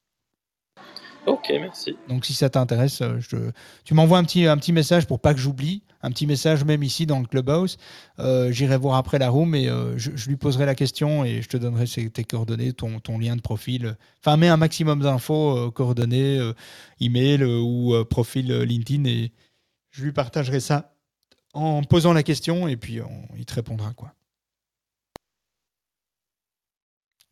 [1.29, 1.97] Ok, merci.
[2.09, 3.37] Donc si ça t'intéresse, je...
[3.85, 6.83] tu m'envoies un petit, un petit message pour pas que j'oublie un petit message même
[6.83, 7.77] ici dans le clubhouse.
[8.19, 11.49] Euh, j'irai voir après la room et euh, je, lui poserai la question et je
[11.49, 13.97] te donnerai tes coordonnées, ton, ton lien de profil.
[14.21, 16.53] Enfin, mets un maximum d'infos, euh, coordonnées,
[17.01, 19.33] email ou profil LinkedIn et
[19.91, 20.95] je lui partagerai ça
[21.55, 23.01] en posant la question et puis
[23.37, 24.13] il te répondra quoi.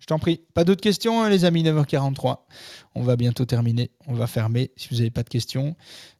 [0.06, 0.40] Je t'en prie.
[0.54, 2.36] Pas d'autres questions, hein, les amis, 9h43.
[2.94, 3.90] On va bientôt terminer.
[4.06, 4.70] On va fermer.
[4.76, 5.74] Si vous n'avez pas de questions,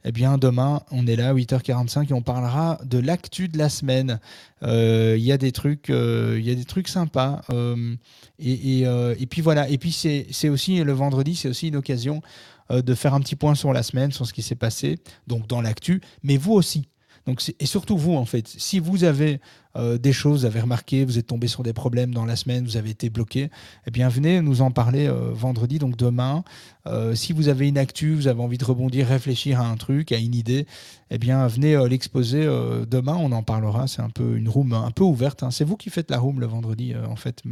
[0.05, 4.19] eh bien, demain, on est là, 8h45, et on parlera de l'actu de la semaine.
[4.65, 7.43] Euh, il y a des trucs, euh, y a des trucs sympas.
[7.51, 7.95] Euh,
[8.41, 9.69] et, puis voilà.
[9.69, 12.23] Et puis, c'est aussi le vendredi, c'est aussi une occasion
[12.71, 15.61] de faire un petit point sur la semaine, sur ce qui s'est passé, donc dans
[15.61, 16.89] l'actu, mais vous aussi.
[17.27, 19.41] Donc, et surtout vous, en fait, si vous avez
[19.77, 22.65] euh, des choses, vous avez remarqué, vous êtes tombé sur des problèmes dans la semaine,
[22.65, 23.51] vous avez été bloqué,
[23.87, 26.45] eh bien, venez nous en parler euh, vendredi, donc demain.
[26.87, 30.13] Euh, si vous avez une actu, vous avez envie de rebondir, réfléchir à un truc,
[30.13, 30.67] à une idée,
[31.11, 32.45] eh bien, venez l'exposer
[32.89, 33.87] demain, on en parlera.
[33.87, 35.43] C'est un peu une room un peu ouverte.
[35.43, 35.51] Hein.
[35.51, 37.43] C'est vous qui faites la room le vendredi, en fait,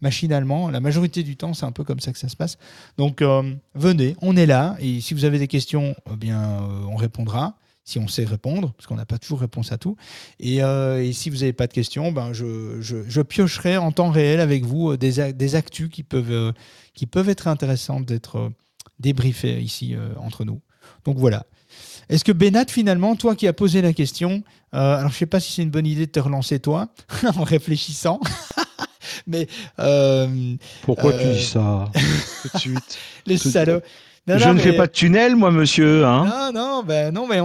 [0.00, 0.68] machinalement.
[0.68, 2.58] La majorité du temps, c'est un peu comme ça que ça se passe.
[2.96, 3.22] Donc,
[3.74, 4.76] venez, on est là.
[4.80, 6.60] Et si vous avez des questions, eh bien,
[6.90, 7.56] on répondra
[7.88, 9.96] si on sait répondre, parce qu'on n'a pas toujours réponse à tout.
[10.40, 14.64] Et, euh, si vous n'avez pas de questions, ben je, piocherai en temps réel avec
[14.66, 16.52] vous euh, des, des actus qui peuvent, euh,
[16.92, 18.52] qui peuvent être intéressantes d'être
[19.00, 20.60] débriefées ici entre nous.
[21.04, 21.46] Donc voilà.
[22.10, 25.40] Est-ce que Benat, finalement, toi qui as posé la question, alors je ne sais pas
[25.40, 26.88] si c'est une bonne idée de te relancer toi,
[27.36, 28.20] en réfléchissant,
[29.26, 29.46] mais...
[30.82, 31.90] Pourquoi tu dis ça?
[32.42, 33.80] Tout de suite Les salauds
[34.36, 36.04] je ne fais pas de tunnel, moi, monsieur.
[36.04, 37.40] Hein non, non, ben non, mais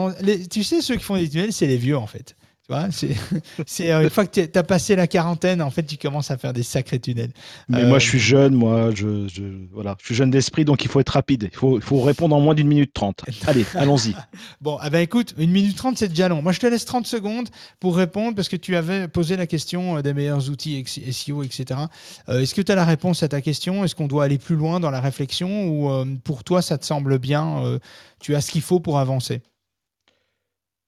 [0.50, 2.36] tu sais, ceux qui font des tunnels, c'est les vieux, en fait
[3.66, 6.38] c'est euh, une fois que tu as passé la quarantaine, en fait, tu commences à
[6.38, 7.32] faire des sacrés tunnels.
[7.68, 9.28] Mais moi, je suis jeune, moi, je,
[9.74, 11.50] voilà, je suis jeune d'esprit, donc il faut être rapide.
[11.52, 13.24] Il faut, il faut répondre en moins d'une minute trente.
[13.48, 14.16] Allez, allons-y.
[14.62, 16.42] bon, ah ben écoute, une minute trente, c'est déjà long.
[16.42, 17.50] Moi, je te laisse 30 secondes
[17.82, 21.82] pour répondre parce que tu avais posé la question euh, des meilleurs outils SEO, etc.
[22.30, 23.84] Euh, est-ce que tu as la réponse à ta question?
[23.84, 25.68] Est-ce qu'on doit aller plus loin dans la réflexion?
[25.68, 27.80] Ou pour toi, ça te semble bien
[28.20, 29.42] Tu as ce qu'il faut pour avancer?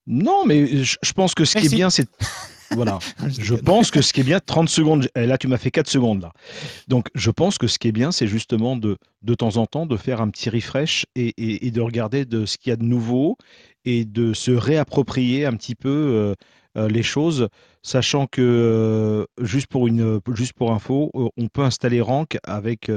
[0.08, 2.08] Non, mais je, pense que ce qui est bien, c'est.
[2.72, 2.98] Voilà.
[3.28, 6.24] je pense que ce qui est bien, 30 secondes, là tu m'as fait 4 secondes
[6.24, 6.34] là.
[6.88, 9.86] Donc je pense que ce qui est bien, c'est justement de, de temps en temps
[9.86, 13.38] de faire un petit refresh et, de regarder de ce qu'il y a de nouveau
[13.86, 16.36] et de se réapproprier un petit peu euh,
[16.78, 17.50] euh, les choses,
[17.84, 22.90] sachant que euh, juste pour une juste pour info, on peut installer Rank avec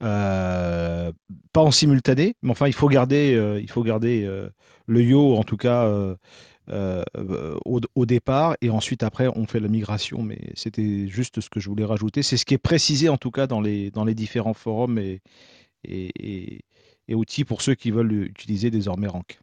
[0.00, 1.12] pas
[1.54, 4.28] en simultané, mais enfin il faut garder faut garder
[4.86, 5.86] le yo, en tout cas,
[6.70, 10.22] euh, euh, au, départ, et ensuite après, on fait la migration.
[10.22, 12.22] Mais c'était juste ce que je voulais rajouter.
[12.22, 15.20] C'est ce qui est précisé, en tout cas, dans les, dans les différents forums et,
[15.84, 16.64] et,
[17.14, 19.38] outils pour ceux qui veulent utiliser désormais Rank.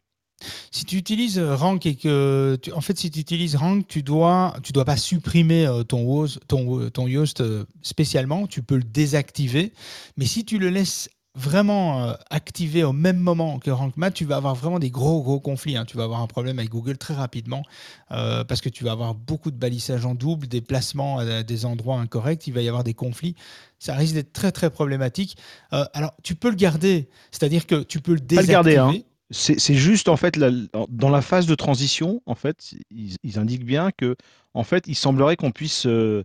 [0.70, 4.72] Si tu utilises Rank et que, en fait, si tu utilises Rank, tu dois, tu
[4.72, 7.42] dois pas supprimer euh, ton host, ton, ton Yoast
[7.82, 8.46] spécialement.
[8.46, 9.72] Tu peux le désactiver,
[10.16, 14.36] mais si tu le laisses vraiment euh, activé au même moment que RankMath, tu vas
[14.36, 15.78] avoir vraiment des gros gros conflits.
[15.78, 15.86] hein.
[15.86, 17.62] Tu vas avoir un problème avec Google très rapidement
[18.10, 21.64] euh, parce que tu vas avoir beaucoup de balisage en double, des placements à des
[21.64, 23.34] endroits incorrects, il va y avoir des conflits.
[23.78, 25.38] Ça risque d'être très très problématique.
[25.72, 28.70] Euh, alors tu peux le garder, c'est-à-dire que tu peux le Pas désactiver.
[28.70, 29.02] le garder, hein.
[29.32, 30.50] C'est juste en fait la-
[30.88, 34.14] dans la phase de transition, en fait, ils, ils indiquent bien que
[34.54, 36.22] en fait, il semblerait qu'on puisse, euh,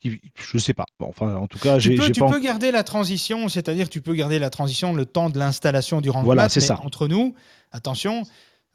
[0.00, 0.84] qu'il- je sais pas.
[0.98, 2.26] Bon, enfin, en tout cas, Tu j'ai peux, tu pas.
[2.26, 6.00] en- peux garder la transition, c'est-à-dire tu peux garder la transition le temps de l'installation
[6.02, 6.78] du Voilà, c'est ça.
[6.84, 7.34] entre nous,
[7.72, 8.24] attention,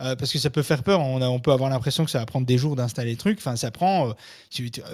[0.01, 2.19] euh, parce que ça peut faire peur, on, a- on peut avoir l'impression que ça
[2.19, 4.09] va prendre des jours d'installer le truc, enfin ça prend...
[4.09, 4.13] euh,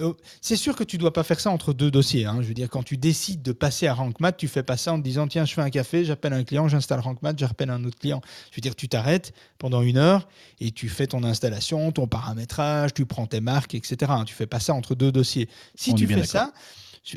[0.00, 2.38] euh, c'est sûr que tu dois pas faire ça entre deux dossiers, hein.
[2.40, 4.98] je veux dire, quand tu décides de passer à RankMath, tu fais pas ça en
[4.98, 7.98] te disant, tiens, je fais un café, j'appelle un client, j'installe RankMath, j'appelle un autre
[7.98, 8.20] client.
[8.50, 10.28] Je veux dire, tu t'arrêtes pendant une heure
[10.60, 13.96] et tu fais ton installation, ton paramétrage, tu prends tes marques, etc.
[14.14, 14.24] hein.
[14.24, 15.48] Tu fais pas ça entre deux dossiers.
[15.74, 16.52] Si On tu fais ça,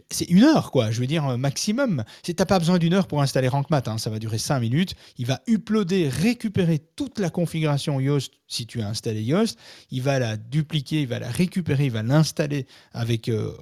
[0.09, 0.89] c'est une heure, quoi.
[0.91, 2.03] Je veux dire, euh, maximum.
[2.23, 3.87] Tu n'as pas besoin d'une heure pour installer RankMath.
[3.87, 3.97] hein.
[3.97, 4.95] Ça va durer cinq minutes.
[5.17, 9.59] Il va uploader, récupérer toute la configuration Yoast si tu as installé Yoast.
[9.91, 13.53] Il va la dupliquer, il va la récupérer, il va l'installer avec euh,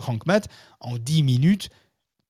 [0.79, 1.69] en 10 minutes.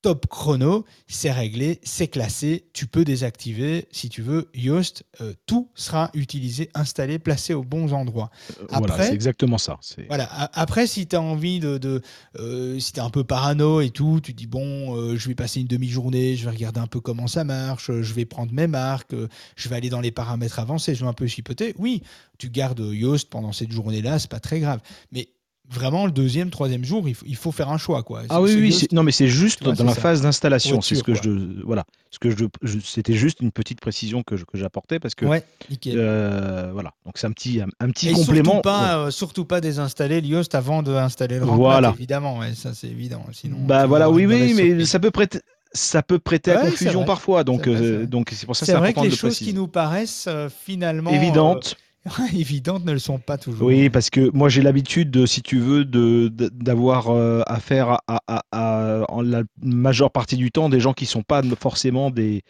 [0.04, 2.66] Top chrono, c'est réglé, c'est classé.
[2.74, 5.04] Tu peux désactiver si tu veux Yoast.
[5.22, 8.30] euh, tout sera utilisé, installé, placé aux bons endroits.
[8.60, 9.78] Euh, Voilà, Après- c'est exactement ça.
[9.80, 10.26] C'est voilà.
[10.54, 11.78] Après, si tu as envie de.
[11.78, 12.02] de
[12.38, 15.36] euh, si tu es un peu parano et tout, tu dis bon, euh, je vais
[15.36, 18.68] passer une demi-journée, je vais regarder un peu comment ça marche, je vais prendre mes
[18.68, 19.16] marques,
[19.56, 21.76] je vais aller dans les paramètres avancés, je vais un peu chipoter.
[21.78, 22.04] Oui,
[22.38, 24.82] tu gardes Yoast pendant cette journée-là, c'est pas très grave.
[25.14, 25.30] Mais
[25.72, 28.04] vraiment, le deuxième, troisième jour, il faut, il faut faire un choix.
[28.04, 28.24] Quoi.
[28.30, 30.02] Ah oui, oui, non, mais c'est juste vois, dans la ça.
[30.02, 30.82] phase d'installation.
[30.82, 31.22] C'est ce que quoi.
[31.24, 31.30] je,
[31.66, 35.44] voilà, ce que je, je- c'était juste une petite précision que j'apportais parce que, Ouais,
[35.88, 38.52] euh, voilà, donc c'est un petit, un, un petit Et complément.
[38.52, 39.08] surtout pas, Ouais.
[39.08, 41.92] euh, surtout pas désinstaller le Yoast avant d'installer le Voilà.
[41.96, 42.40] évidemment.
[42.40, 43.26] ouais, ça, c'est évident.
[43.32, 44.90] Sinon, Bah voilà, oui, oui, mais surprise.
[44.90, 45.40] ça peut prêter,
[45.72, 47.44] ça peut prêter à confusion parfois.
[47.44, 49.14] Donc, euh, c'est donc c'est pour ça que C'est c'est vrai que important les de
[49.16, 49.58] le choses qui préciser.
[49.58, 50.30] nous paraissent
[50.66, 51.76] finalement Évidentes.
[52.34, 53.68] évidentes ne le sont pas toujours.
[53.68, 59.44] Oui, parce que moi j'ai l'habitude, de, si tu veux, d'avoir euh, affaire à, la
[59.62, 62.44] majeure partie du temps des gens qui sont pas forcément des,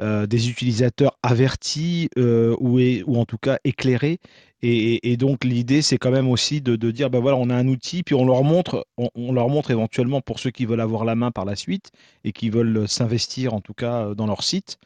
[0.00, 4.18] euh, des utilisateurs avertis euh, ou, é- ou en tout cas éclairés.
[4.62, 7.68] Et, donc l'idée c'est quand même aussi de, de dire, ben voilà, on a un
[7.68, 11.04] outil, puis on leur montre, on, on leur montre éventuellement pour ceux qui veulent avoir
[11.04, 11.92] la main par la suite
[12.24, 14.78] et qui veulent s'investir en tout cas dans leur site.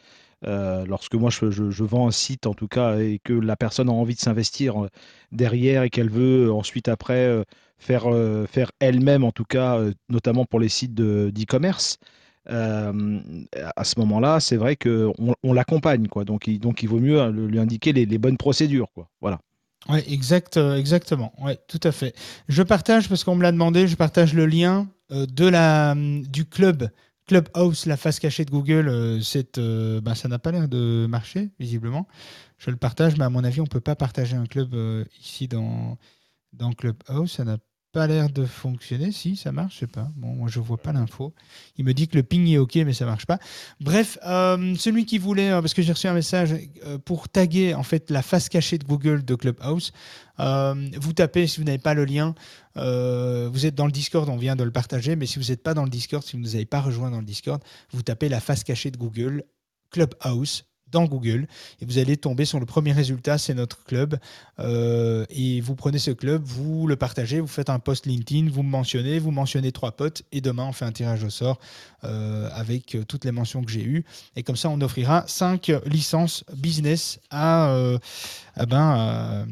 [0.47, 3.91] Euh, lorsque moi je, je- vends un site en tout cas et que la personne
[3.91, 4.89] a envie de s'investir euh,
[5.33, 7.45] derrière et qu'elle veut euh, ensuite après
[7.79, 8.05] faire,
[8.49, 9.79] faire elle-même en tout cas,
[10.09, 11.99] notamment pour les sites de- d'e-commerce,
[12.47, 15.13] à ce moment-là, c'est vrai qu'on
[15.43, 16.09] on, l'accompagne.
[16.09, 16.25] quoi.
[16.25, 18.89] Donc il, donc il vaut mieux lui indiquer les, les bonnes procédures.
[18.95, 19.09] Quoi.
[19.21, 19.41] Voilà.
[19.89, 21.33] Ouais, exact, exactement.
[21.41, 22.15] Ouais, tout à fait.
[22.49, 23.87] Je partage parce qu'on me l'a demandé.
[23.89, 26.91] Je partage le lien de la hum, du club
[27.31, 28.89] Clubhouse, la face cachée de Google.
[28.89, 29.21] euh,
[29.59, 32.09] euh, ben, ça n'a pas l'air de marcher visiblement.
[32.59, 35.49] Je le partage, mais à mon avis, on peut pas partager un club euh, ici
[35.49, 35.97] dans
[36.55, 37.33] dans Clubhouse.
[37.33, 37.59] Ça n'a
[37.93, 39.13] pas l'air de fonctionner.
[39.13, 40.09] Si, ça marche, je sais pas.
[40.17, 41.35] Bon, moi, je vois pas l'info.
[41.77, 43.39] Il me dit que le ping est OK, mais ça marche pas.
[43.81, 46.55] Bref, euh, celui qui voulait, euh, parce que j'ai reçu un message
[46.87, 49.93] euh, pour taguer en fait la face cachée de Google de Clubhouse,
[50.39, 52.35] vous tapez, si vous n'avez pas le lien,
[52.75, 55.75] vous êtes dans le Discord, on vient de le partager, mais si vous n'êtes pas
[55.75, 57.63] dans le Discord, si vous ne nous avez pas rejoint dans le Discord,
[57.93, 59.45] vous tapez la face cachée de Google,
[59.91, 61.47] Clubhouse, dans Google
[61.81, 64.19] et vous allez tomber sur le premier résultat, c'est notre club.
[64.59, 68.63] Euh, et vous prenez ce club, vous le partagez, vous faites un post LinkedIn, vous
[68.63, 71.59] me mentionnez, vous mentionnez trois potes et demain on fait un tirage au sort
[72.05, 74.05] euh, avec euh, toutes les mentions que j'ai eues.
[74.37, 77.99] Et comme ça, on offrira cinq licences business à, euh,
[78.69, 79.47] ben,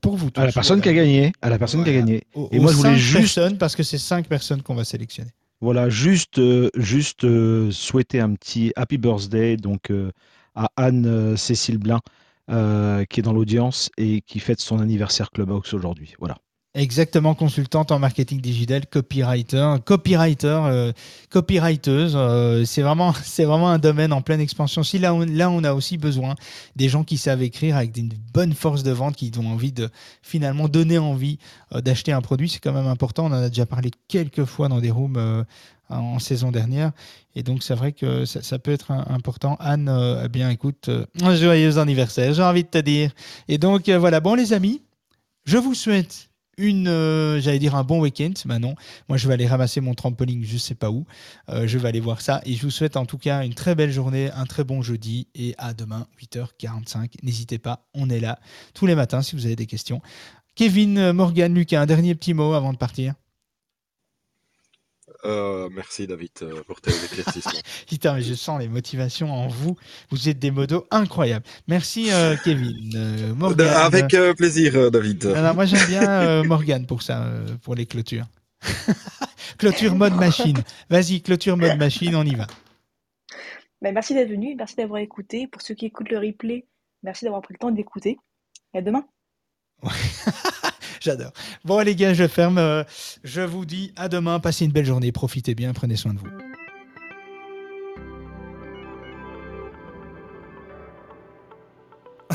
[0.00, 0.40] pour vous tous.
[0.40, 1.32] À la personne qui a gagné.
[1.42, 2.24] À la personne qui a gagné.
[2.50, 3.34] Et moi, je voulais juste.
[3.34, 5.30] personnes, parce que c'est cinq personnes qu'on va sélectionner.
[5.60, 10.10] Voilà, juste, euh, juste euh, souhaiter un petit happy birthday donc euh,
[10.54, 12.00] à Anne-Cécile Blin
[12.50, 16.14] euh, qui est dans l'audience et qui fête son anniversaire Clubhouse aujourd'hui.
[16.18, 16.36] Voilà.
[16.74, 20.92] Exactement, consultante en marketing digital, copywriter, copywriter, euh,
[21.28, 22.12] copywriteuse.
[22.14, 24.84] euh, c'est vraiment, c'est vraiment un domaine en pleine expansion.
[24.84, 26.36] Si là, on, là, on a aussi besoin
[26.76, 29.88] des gens qui savent écrire avec une bonne force de vente, qui ont envie de
[30.22, 31.38] finalement donner envie
[31.74, 32.48] euh, d'acheter un produit.
[32.48, 33.24] C'est quand même important.
[33.26, 35.42] On en a déjà parlé quelques fois dans des rooms euh,
[35.90, 36.92] en saison dernière.
[37.34, 39.56] Et donc, c'est vrai que ça, peut être important.
[39.60, 43.12] Anne, euh, eh bien, écoute, euh, un joyeux anniversaire, j'ai envie de te dire.
[43.48, 44.20] Et donc, euh, voilà.
[44.20, 44.82] Bon, les amis,
[45.44, 46.28] je vous souhaite
[46.58, 46.86] une,
[47.40, 48.74] j'allais dire un bon week-end, mais non.
[49.08, 51.06] Moi, je vais aller ramasser mon trampoline, je sais pas où.
[51.48, 52.42] Je vais aller voir ça.
[52.44, 55.26] Et je vous souhaite en tout cas une très belle journée, un très bon jeudi.
[55.34, 57.12] Et à demain, 8h45.
[57.22, 58.38] N'hésitez pas, on est là
[58.74, 60.02] tous les matins si vous avez des questions.
[60.54, 63.14] Kevin, Morgan, Lucas, un dernier petit mot avant de partir.
[65.24, 67.60] Euh, merci David euh, pour tes éclaircissements.
[67.86, 69.76] Putain, mais je sens les motivations en vous.
[70.10, 71.44] Vous êtes des modos incroyables.
[71.68, 72.92] Merci euh, Kevin.
[72.94, 73.66] Euh.
[73.76, 75.26] Avec euh, plaisir, David.
[75.26, 78.26] Alors moi j'aime bien euh, Morgane pour ça, euh, pour les clôtures.
[79.58, 80.58] clôture mode machine.
[80.88, 82.46] Vas-y, clôture mode machine, on y va.
[83.82, 85.46] Ben, merci d'être venu, merci d'avoir écouté.
[85.46, 86.66] Pour ceux qui écoutent le replay,
[87.02, 88.18] merci d'avoir pris le temps d'écouter.
[88.74, 89.04] Et à demain.
[91.00, 91.32] J'adore.
[91.64, 92.58] Bon les gars, je ferme.
[92.58, 92.84] euh,
[93.24, 94.38] je vous dis à demain.
[94.38, 95.12] Passez une belle journée.
[95.12, 95.72] Profitez bien.
[95.72, 96.28] Prenez soin de vous.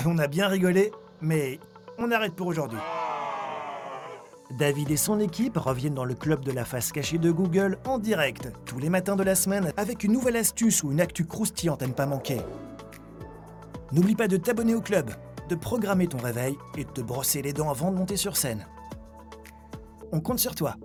[0.06, 0.92] On a bien rigolé,
[1.22, 1.60] mais
[1.98, 2.80] on arrête pour aujourd'hui.
[4.60, 7.98] David et son équipe reviennent dans le club de la face cachée de Google en
[7.98, 11.82] direct, tous les matins de la semaine, avec une nouvelle astuce ou une actu croustillante
[11.82, 12.42] à ne pas manquer.
[13.92, 15.10] N'oublie pas de t'abonner au club,
[15.50, 18.66] de programmer ton réveil et de te brosser les dents avant de monter sur scène.
[20.12, 20.76] On compte sur toi.